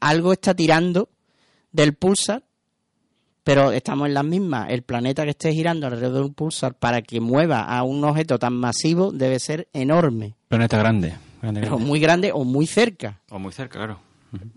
[0.00, 1.08] algo está tirando
[1.72, 2.44] del pulsar,
[3.44, 4.70] pero estamos en las mismas.
[4.70, 8.38] El planeta que esté girando alrededor de un pulsar para que mueva a un objeto
[8.38, 11.14] tan masivo debe ser enorme, Planeta grande.
[11.42, 13.20] grande, muy grande o muy cerca.
[13.30, 14.00] O muy cerca, claro.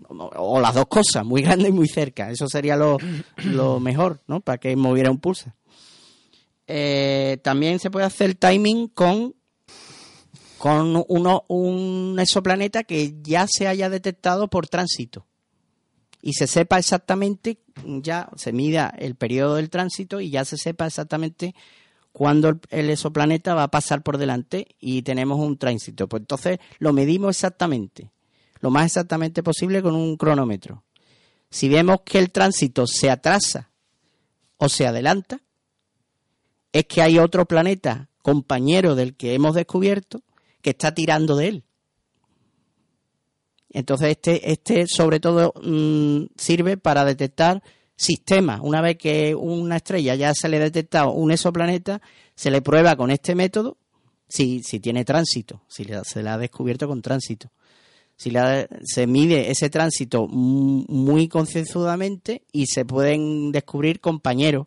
[0.08, 0.24] O,
[0.56, 2.30] o las dos cosas, muy grande y muy cerca.
[2.30, 2.98] Eso sería lo,
[3.44, 4.40] lo mejor, ¿no?
[4.40, 5.54] Para que moviera un pulsar.
[6.72, 9.34] Eh, también se puede hacer timing con
[10.56, 15.26] con uno, un exoplaneta que ya se haya detectado por tránsito
[16.22, 20.86] y se sepa exactamente, ya se mida el periodo del tránsito y ya se sepa
[20.86, 21.54] exactamente
[22.12, 26.08] cuándo el, exoplaneta va a pasar por delante y tenemos un tránsito.
[26.08, 28.10] Pues entonces lo medimos exactamente,
[28.60, 30.84] lo más exactamente posible con un cronómetro.
[31.50, 33.70] Si vemos que el tránsito se atrasa
[34.58, 35.40] o se adelanta,
[36.72, 40.22] es que hay otro planeta compañero del que hemos descubierto
[40.62, 41.64] que está tirando de él.
[43.72, 47.62] Entonces este, este sobre todo mm, sirve para detectar
[47.96, 48.60] sistemas.
[48.62, 52.00] Una vez que una estrella ya se le ha detectado un exoplaneta,
[52.34, 53.76] se le prueba con este método
[54.28, 57.50] si, si tiene tránsito, si se le ha descubierto con tránsito.
[58.16, 64.66] Si la- se mide ese tránsito muy concienzudamente y se pueden descubrir compañeros.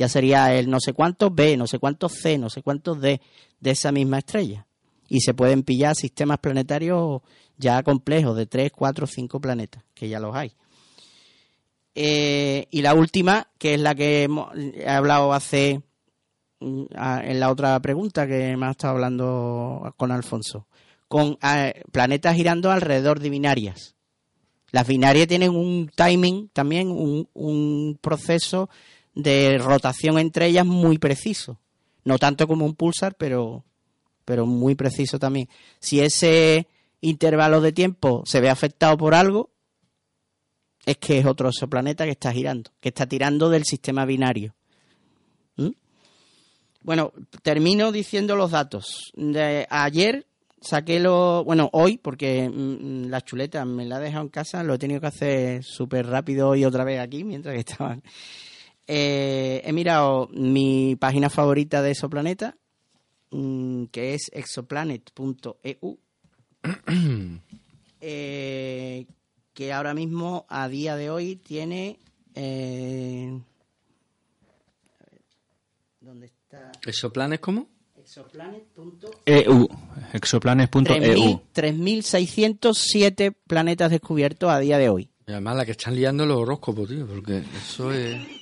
[0.00, 3.20] Ya sería el no sé cuántos B, no sé cuántos C, no sé cuántos D
[3.60, 4.66] de esa misma estrella.
[5.10, 7.20] Y se pueden pillar sistemas planetarios
[7.58, 10.54] ya complejos de 3, 4, 5 planetas, que ya los hay.
[11.94, 14.26] Eh, y la última, que es la que
[14.74, 15.82] he hablado hace
[16.60, 16.84] mm,
[17.22, 20.66] en la otra pregunta que me ha estado hablando con Alfonso,
[21.08, 21.36] con
[21.92, 23.96] planetas girando alrededor de binarias.
[24.70, 28.70] Las binarias tienen un timing, también un, un proceso
[29.22, 31.58] de rotación entre ellas muy preciso.
[32.04, 33.64] No tanto como un pulsar, pero,
[34.24, 35.48] pero muy preciso también.
[35.80, 36.66] Si ese
[37.00, 39.50] intervalo de tiempo se ve afectado por algo,
[40.86, 44.54] es que es otro exoplaneta que está girando, que está tirando del sistema binario.
[45.56, 45.70] ¿Mm?
[46.82, 47.12] Bueno,
[47.42, 49.12] termino diciendo los datos.
[49.14, 50.26] De ayer
[50.60, 54.74] saqué lo, bueno, hoy, porque mm, la chuleta me la he dejado en casa, lo
[54.74, 58.02] he tenido que hacer súper rápido y otra vez aquí mientras que estaban.
[58.86, 62.56] Eh, he mirado mi página favorita de Exoplaneta,
[63.30, 65.98] mm, que es exoplanet.eu,
[68.00, 69.06] eh,
[69.54, 71.98] que ahora mismo, a día de hoy, tiene...
[72.34, 73.38] Eh,
[76.00, 76.72] ¿Dónde está?
[76.86, 77.68] ¿Exoplanes cómo?
[77.96, 79.10] Exoplanet.eu.
[79.26, 79.68] EU.
[80.12, 80.82] Exoplanes.eu.
[80.84, 85.10] 3.000 3.607 planetas descubiertos a día de hoy.
[85.28, 88.39] Y además la que están liando los horóscopos, tío, porque eso es...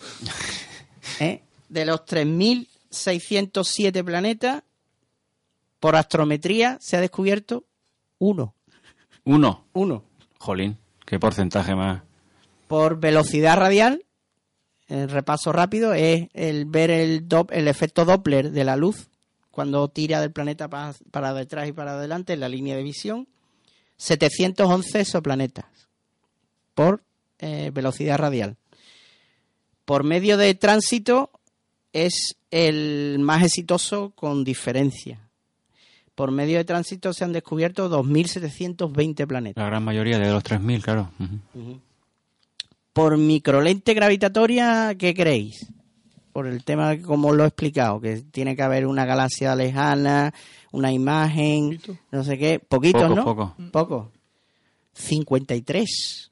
[1.20, 1.42] ¿eh?
[1.68, 4.62] De los 3.607 planetas,
[5.78, 7.64] por astrometría se ha descubierto
[8.18, 8.54] uno.
[9.24, 9.64] Uno.
[9.72, 10.04] Uno.
[10.38, 12.02] Jolín, qué porcentaje más.
[12.68, 14.04] Por velocidad radial,
[14.88, 19.08] el repaso rápido es el ver el, dop- el efecto Doppler de la luz
[19.50, 23.28] cuando tira del planeta pa- para detrás y para adelante en la línea de visión.
[23.96, 25.66] 711 exoplanetas
[26.74, 27.02] por
[27.38, 28.56] eh, velocidad radial.
[29.84, 31.30] Por medio de tránsito
[31.92, 35.28] es el más exitoso con diferencia.
[36.14, 39.62] Por medio de tránsito se han descubierto 2.720 planetas.
[39.62, 41.10] La gran mayoría de los 3.000, claro.
[41.18, 41.80] Ujú.
[42.92, 45.66] Por microlente gravitatoria, ¿qué creéis?
[46.32, 50.32] Por el tema como lo he explicado, que tiene que haber una galaxia lejana,
[50.72, 53.24] una imagen, no sé qué, poquitos, Poco, ¿no?
[53.24, 53.54] poco.
[53.72, 54.12] Poco.
[54.92, 56.29] 53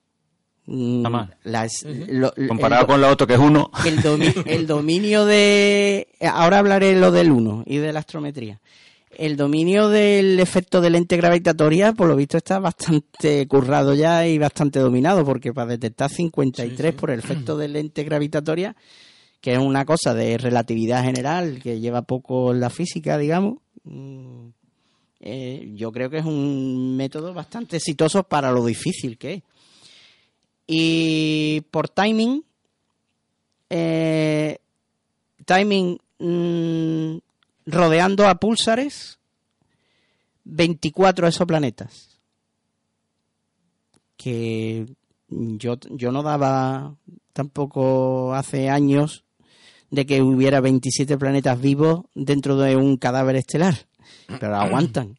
[0.70, 1.02] Mm,
[1.44, 3.70] las- lo- el Comparado do- con la otro que es uno.
[3.86, 6.08] el, domi- el dominio de...
[6.20, 8.60] Ahora hablaré lo del 1 y de la astrometría.
[9.16, 14.36] El dominio del efecto de lente gravitatoria, por lo visto, está bastante currado ya y
[14.38, 18.76] bastante dominado, porque para detectar 53 por el efecto de lente gravitatoria,
[19.40, 24.48] que es una cosa de relatividad general que lleva poco en la física, digamos, mm,
[25.20, 29.42] eh, yo creo que es un método bastante exitoso para lo difícil que es.
[30.70, 32.44] Y por timing,
[33.70, 34.58] eh,
[35.46, 37.16] timing mm,
[37.64, 39.18] rodeando a púlsares
[40.44, 42.20] 24 exoplanetas
[44.16, 44.86] que
[45.28, 46.94] yo, yo no daba
[47.32, 49.24] tampoco hace años
[49.90, 53.74] de que hubiera 27 planetas vivos dentro de un cadáver estelar
[54.40, 55.18] pero aguantan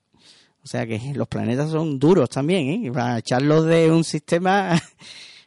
[0.64, 2.80] o sea que los planetas son duros también ¿eh?
[2.84, 4.80] Y para echarlos de un sistema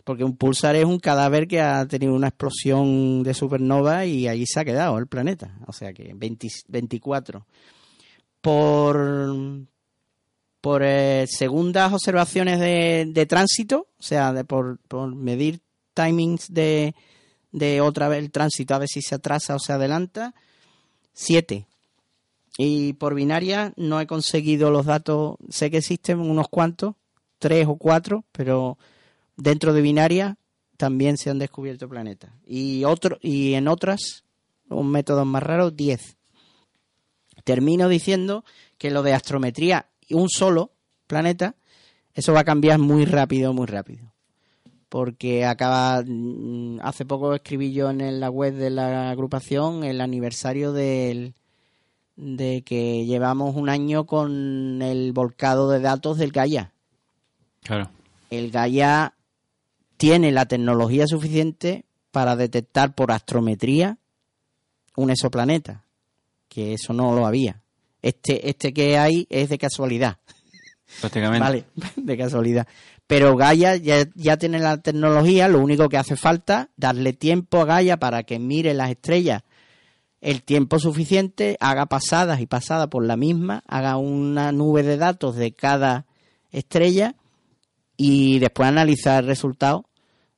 [0.04, 4.46] porque un pulsar es un cadáver que ha tenido una explosión de supernova y allí
[4.46, 5.56] se ha quedado el planeta.
[5.66, 7.46] O sea que 20 24.
[8.40, 9.44] Por,
[10.60, 15.60] por eh, segundas observaciones de, de tránsito, o sea, de por, por medir
[15.94, 16.94] timings de,
[17.52, 20.34] de otra vez el tránsito, a ver si se atrasa o se adelanta,
[21.12, 21.66] 7.
[22.58, 26.96] Y por binaria no he conseguido los datos, sé que existen unos cuantos,
[27.38, 28.78] tres o cuatro, pero
[29.36, 30.36] dentro de binaria
[30.76, 32.32] también se han descubierto planetas.
[32.46, 34.24] Y, otro, y en otras,
[34.68, 36.16] un método más raro, 10.
[37.44, 38.44] Termino diciendo
[38.78, 40.72] que lo de astrometría y un solo
[41.06, 41.54] planeta,
[42.14, 44.12] eso va a cambiar muy rápido, muy rápido.
[44.88, 50.72] Porque acaba, mm, hace poco escribí yo en la web de la agrupación el aniversario
[50.72, 51.34] del,
[52.16, 56.72] de que llevamos un año con el volcado de datos del Gaia
[57.62, 57.90] Claro.
[58.30, 59.14] el Gaia
[60.02, 63.98] tiene la tecnología suficiente para detectar por astrometría
[64.96, 65.84] un exoplaneta,
[66.48, 67.62] que eso no lo había.
[68.02, 70.18] Este, este que hay es de casualidad,
[71.00, 71.38] Prácticamente.
[71.38, 71.64] ¿vale?
[71.94, 72.66] De casualidad.
[73.06, 77.64] Pero Gaia ya, ya tiene la tecnología, lo único que hace falta darle tiempo a
[77.64, 79.44] Gaia para que mire las estrellas
[80.20, 85.36] el tiempo suficiente, haga pasadas y pasadas por la misma, haga una nube de datos
[85.36, 86.06] de cada
[86.50, 87.14] estrella
[87.96, 89.86] y después analizar el resultado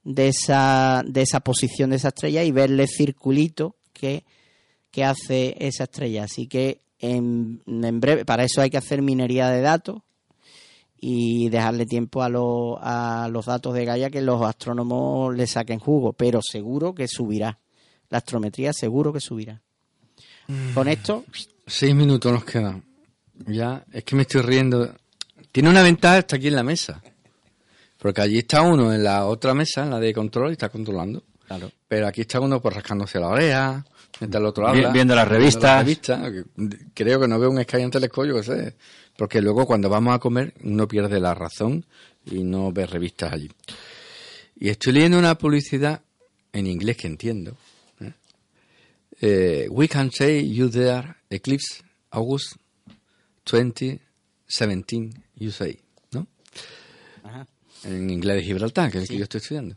[0.04, 4.24] de esa, de esa posición de esa estrella y verle circulito que,
[4.90, 6.24] que hace esa estrella.
[6.24, 10.02] Así que en, en breve, para eso hay que hacer minería de datos
[11.00, 15.78] y dejarle tiempo a, lo- a los datos de Gaia que los astrónomos le saquen
[15.78, 17.58] jugo, pero seguro que subirá.
[18.10, 19.60] La astrometría seguro que subirá.
[20.74, 21.24] Con esto,
[21.66, 22.84] Seis minutos nos quedan.
[23.46, 24.94] Ya, es que me estoy riendo.
[25.50, 27.02] Tiene una ventaja, está aquí en la mesa.
[28.04, 31.22] Porque allí está uno en la otra mesa, en la de control, y está controlando.
[31.46, 31.70] Claro.
[31.88, 33.82] Pero aquí está uno pues rascándose la oreja,
[34.20, 34.92] mientras el otro habla.
[34.92, 35.78] viendo las las revistas.
[35.78, 36.44] revistas,
[36.92, 38.74] Creo que no veo un Sky en telescopio, que sé.
[39.16, 41.86] Porque luego cuando vamos a comer uno pierde la razón
[42.26, 43.50] y no ve revistas allí.
[44.56, 46.02] Y estoy leyendo una publicidad
[46.52, 47.56] en inglés que entiendo.
[48.00, 48.12] ¿eh?
[49.22, 52.56] Eh, we can say you there, Eclipse, August
[53.50, 55.80] 2017, you say,
[56.12, 56.26] ¿no?
[57.22, 57.46] Ajá.
[57.86, 59.76] En inglés de Gibraltar, que es el que yo estoy estudiando.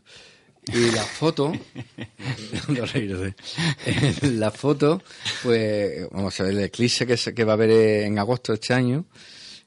[0.72, 1.52] Y la foto,
[2.68, 3.34] no reírse.
[4.34, 5.02] la foto,
[5.42, 7.70] pues, vamos a ver el eclipse que, se- que va a haber
[8.04, 9.06] en agosto de este año,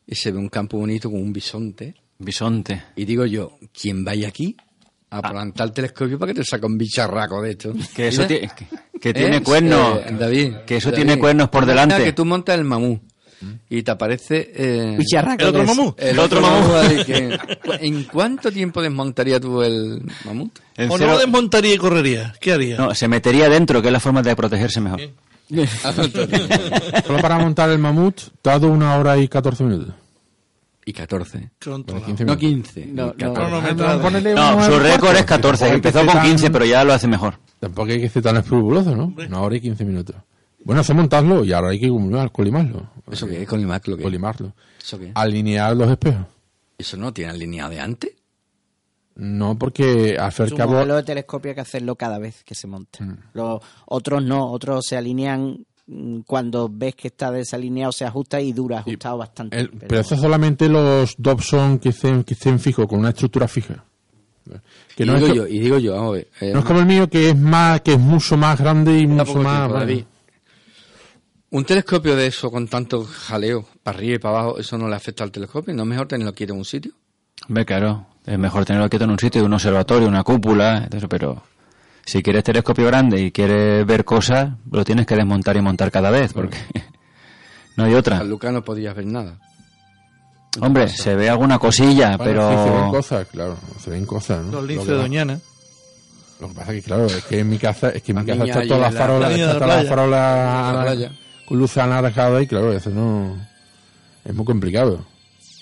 [0.05, 1.95] y se ve un campo bonito con un bisonte.
[2.19, 2.83] Bisonte.
[2.95, 4.55] Y digo yo, ¿quién vaya aquí
[5.09, 7.73] a plantar el telescopio para que te saque un bicharraco de esto?
[7.95, 9.41] Que eso ti- que, que tiene ¿Eh?
[9.43, 9.99] cuernos.
[10.05, 10.53] Eh, David.
[10.67, 11.03] Que eso David.
[11.05, 12.03] tiene cuernos por delante.
[12.03, 13.01] que tú montas el mamú
[13.69, 14.51] y te aparece...
[14.55, 15.95] eh, ¿El otro mamú?
[15.97, 16.41] el otro
[16.79, 17.37] ahí que-
[17.81, 20.57] ¿En cuánto tiempo desmontaría tú el mamut?
[20.77, 22.33] En ¿O cero- no desmontaría y correría?
[22.39, 22.77] ¿Qué haría?
[22.77, 25.01] no, se metería dentro, que es la forma de protegerse mejor.
[27.05, 29.93] Solo para montar el mamut, dado una hora y 14 minutos.
[30.85, 31.51] Y 14.
[31.63, 32.05] Controlado.
[32.07, 32.71] 15 No minutos.
[32.73, 32.85] 15.
[32.87, 33.33] No, y 14.
[33.33, 34.01] Cronometrado.
[34.01, 35.59] Ponele No, uno su récord es 14.
[35.59, 37.35] tampoco hay que Empezó con tan- 15, pero ya lo hace mejor.
[37.59, 39.13] Tampoco hay que ser tan escrupuloso, ¿no?
[39.15, 40.15] Una hora y 15 minutos.
[40.63, 42.87] Bueno, eso montarlo y ahora hay que colimar- colimarlo.
[43.11, 43.47] ¿Eso qué es?
[43.47, 44.05] ¿Colimac lo que es?
[44.05, 44.53] Colimarlo.
[44.81, 45.11] ¿Eso qué?
[45.15, 46.25] Alinear los espejos.
[46.77, 48.11] ¿Eso no tiene alineado de antes?
[49.15, 50.71] No, porque al un cabo...
[50.73, 53.03] modelo de telescopio hay que hacerlo cada vez que se monta.
[53.03, 53.17] Mm.
[53.33, 58.53] Los otros no, otros se alinean mm, cuando ves que está desalineado, se ajusta y
[58.53, 59.59] dura ajustado bastante.
[59.59, 63.83] el- pero eso solamente los Dobson que estén, que estén fijos, con una estructura fija.
[64.95, 66.65] Que y, no, digo es, yo, y digo yo, vamos a ver, eh, no es
[66.65, 69.35] como el mío, que es más que es mucho más grande y mucho más...
[69.35, 69.79] tiempo, bueno.
[69.79, 70.03] David.
[71.51, 74.95] Un telescopio de eso con tanto jaleo para arriba y para abajo, ¿eso no le
[74.95, 75.73] afecta al telescopio?
[75.73, 76.93] ¿No es mejor tenerlo aquí en un sitio?
[77.47, 78.07] Hombre, claro.
[78.25, 81.41] Es mejor tenerlo quieto en un sitio, un observatorio, una cúpula, entonces, pero
[82.05, 86.09] si quieres telescopio grande y quieres ver cosas, lo tienes que desmontar y montar cada
[86.11, 86.57] vez, porque
[87.77, 88.19] no hay otra.
[88.19, 89.37] San Lucas no podías ver nada.
[90.59, 94.45] Hombre, se ve alguna cosilla, Bueno, sí, se ven pero cosas, claro, se ven cosas,
[94.45, 94.51] ¿no?
[94.51, 95.39] Los Lo linces que de Doñana.
[96.39, 98.25] Lo que pasa es que, claro, es que en mi casa, es que en mi
[98.25, 101.11] casa está ahí todas las en la- farolas, la está
[101.57, 103.35] luces anaranjadas y claro, eso no
[104.25, 105.03] es muy complicado.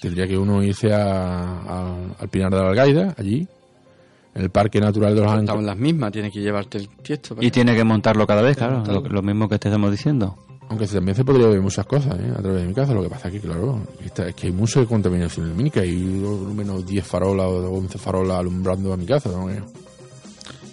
[0.01, 3.47] Tendría que uno irse a, a- al Pinar de la Algaida, allí,
[4.35, 5.63] en el Parque Natural de los Estaban Ancos.
[5.65, 7.35] las mismas, tienes que llevarte el tiesto.
[7.35, 10.37] para y tiene que montarlo cada vez, claro, lo, lo mismo que te estamos diciendo.
[10.69, 12.31] Aunque también se podría ver muchas cosas ¿eh?
[12.37, 12.93] a través de mi casa.
[12.93, 15.81] Lo que pasa es que, claro, está- es que hay mucha contaminación lumínica.
[15.81, 19.29] Hay al menos 10 farolas o 11 farolas alumbrando a mi casa.
[19.29, 19.47] ¿no?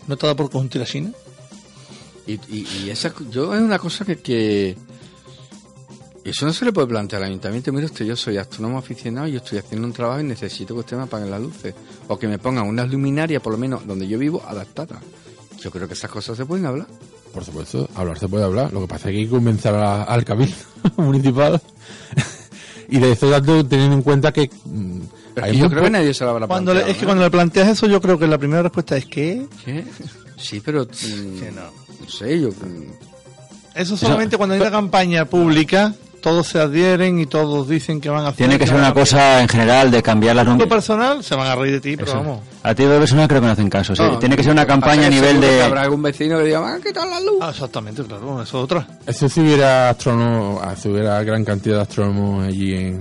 [0.07, 1.13] ¿No estaba por conjunto la China?
[2.27, 4.77] Y, y, y esa, yo es una cosa que, que
[6.31, 7.73] eso no se le puede plantear al ayuntamiento.
[7.73, 10.81] Mire usted, yo soy astrónomo aficionado y yo estoy haciendo un trabajo y necesito que
[10.81, 11.75] usted me apague las luces.
[12.09, 14.99] O que me pongan unas luminarias, por lo menos donde yo vivo, adaptadas.
[15.61, 16.87] Yo creo que esas cosas se pueden hablar.
[17.33, 18.73] Por supuesto, hablar se puede hablar.
[18.73, 20.57] Lo que pasa es que hay que convencer a- al cabildo
[20.97, 21.61] municipal.
[22.89, 25.01] y de eso tanto teniendo en cuenta que mm,
[25.35, 27.03] Pero hay es que yo creo que nadie se lo habrá Cuando le- es que
[27.03, 27.09] ¿no?
[27.09, 29.47] cuando le planteas eso, yo creo que la primera respuesta es que.
[29.65, 29.85] ¿Qué?
[30.39, 30.85] Sí, pero...
[30.85, 32.09] mm, no.
[32.09, 32.49] sé, yo...
[32.51, 35.95] mm, Eso solamente cuando hay una campaña pública,
[36.27, 38.39] todos se adhieren y todos dicen que van a hacer.
[38.39, 40.75] Tiene que ser una cosa en general de cambiar las luminarias.
[40.75, 42.41] personal se van a reír de ti, pero vamos.
[42.65, 43.95] A ti de personal creo que no hacen caso.
[43.95, 44.03] sí.
[44.19, 45.63] Tiene que ser una campaña a nivel de...
[45.63, 47.39] Habrá algún vecino que diga, van a quitar la luz.
[47.41, 48.85] Ah, exactamente, claro, eso es otra.
[49.07, 53.01] Eso si hubiera astrónomos, ah, si hubiera gran cantidad de astrónomos allí en,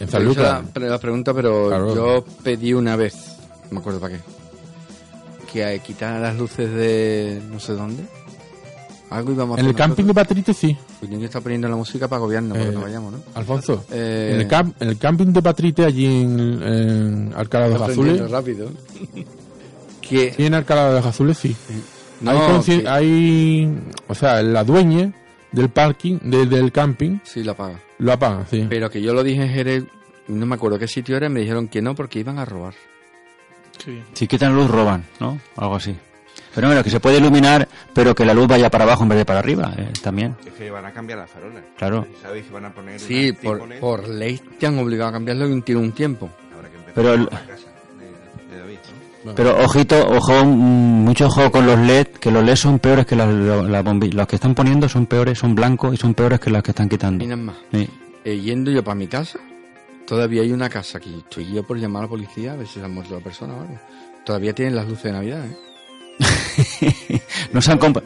[0.00, 0.62] en San Lucas.
[0.74, 1.94] la, la pregunta, pero Claro.
[1.94, 3.14] yo pedí una vez,
[3.64, 4.20] no me acuerdo para qué,
[5.52, 8.04] que quitaran las luces de no sé dónde.
[9.10, 10.14] Algo íbamos a En el camping de.
[10.14, 13.12] Patrite sí, El niño está poniendo la música para agobiarnos, para que Eh, no vayamos,
[13.12, 13.18] ¿no?
[13.34, 13.84] Alfonso.
[13.92, 17.82] Eh, En, el camp- en el camping de Patrite, allí en, en Alcalá de los
[17.88, 18.30] Azules.
[18.30, 18.70] rápido.
[20.00, 21.54] que Sí, en Alcalá de los Azules sí.
[22.20, 23.78] no, hay, consci- que- hay-
[24.08, 25.12] o sea, la dueña
[25.52, 27.80] del parking, de- del camping, sí la paga.
[27.98, 28.66] lo apaga, sí.
[28.68, 29.84] Pero que yo lo dije en Jerez,
[30.28, 32.74] no me acuerdo qué sitio era, y me dijeron que no porque iban a robar.
[34.14, 35.38] Si quitan luz, roban, ¿no?
[35.56, 35.94] Algo así.
[36.54, 39.18] Pero bueno, que se puede iluminar, pero que la luz vaya para abajo en vez
[39.18, 40.36] de para arriba, eh, también.
[40.44, 41.62] Es que van a cambiar las farolas.
[41.78, 42.06] Claro.
[42.20, 45.60] ¿Sabéis que van a poner Sí, por, por ley te han obligado a cambiarlo y
[45.62, 46.28] tiene un tiempo.
[46.54, 47.66] Habrá que empezar Pero el- por la casa
[48.50, 48.78] de, de David,
[49.24, 49.34] ¿no?
[49.34, 53.16] Pero ojito, ojo, mm, mucho ojo con los LED, que los LED son peores que
[53.16, 56.50] las la bombi- Los que están poniendo son peores, son blancos y son peores que
[56.50, 57.24] las que están quitando.
[57.24, 57.56] Y nada más.
[57.72, 57.88] Sí.
[58.24, 59.38] Eh, yendo yo para mi casa,
[60.06, 62.80] todavía hay una casa que estoy yo por llamar a la policía a ver si
[62.80, 63.78] se ha muerto la persona o algo.
[64.24, 65.56] Todavía tienen las luces de Navidad, ¿eh?
[67.52, 68.02] ¿No se han, comp-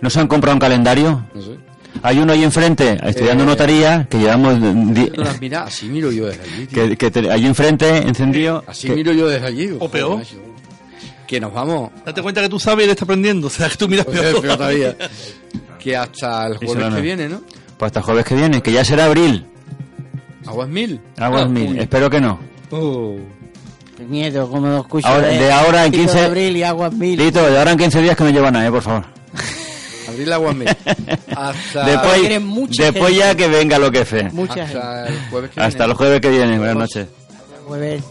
[0.00, 1.26] ¿No se han comprado un calendario?
[1.34, 1.56] No sé.
[2.02, 4.60] Hay uno ahí enfrente, estudiando Eh, notaría, que llevamos...
[4.94, 5.68] di- ¿Tú las miras?
[5.68, 6.88] Así miro yo desde allí, tío.
[6.88, 8.62] que, que te- allí enfrente, encendido...
[8.66, 9.70] Así que- miro yo desde allí.
[9.78, 10.22] O peor.
[11.26, 11.90] Que nos vamos.
[12.04, 14.20] Date cuenta que tú sabes y él está aprendiendo, o sea que tú miras Pues,
[14.20, 14.40] peor.
[14.42, 14.96] peor todavía.
[15.78, 17.40] Que hasta el jueves que viene, ¿no?
[17.78, 19.46] Pues hasta el jueves que viene, que ya será abril.
[20.44, 21.00] Aguas mil.
[21.16, 21.78] Aguas Ah, mil, uy.
[21.78, 22.40] espero que no.
[22.72, 23.16] Oh.
[24.04, 25.08] Nieto, como lo escucho.
[25.20, 26.64] De, ahora en 15 abril y
[26.96, 27.32] mil.
[27.32, 29.04] De ahora en 15 días que me llevan a, eh, por favor.
[30.08, 30.68] Abril aguas mil.
[30.68, 31.84] Hasta...
[31.86, 34.26] Después, después ya que venga lo que fe.
[34.26, 35.12] Hasta gente.
[35.12, 36.58] el jueves que Hasta el jueves que viene.
[36.58, 37.08] Buenas noches.
[37.28, 38.04] Hasta el jueves.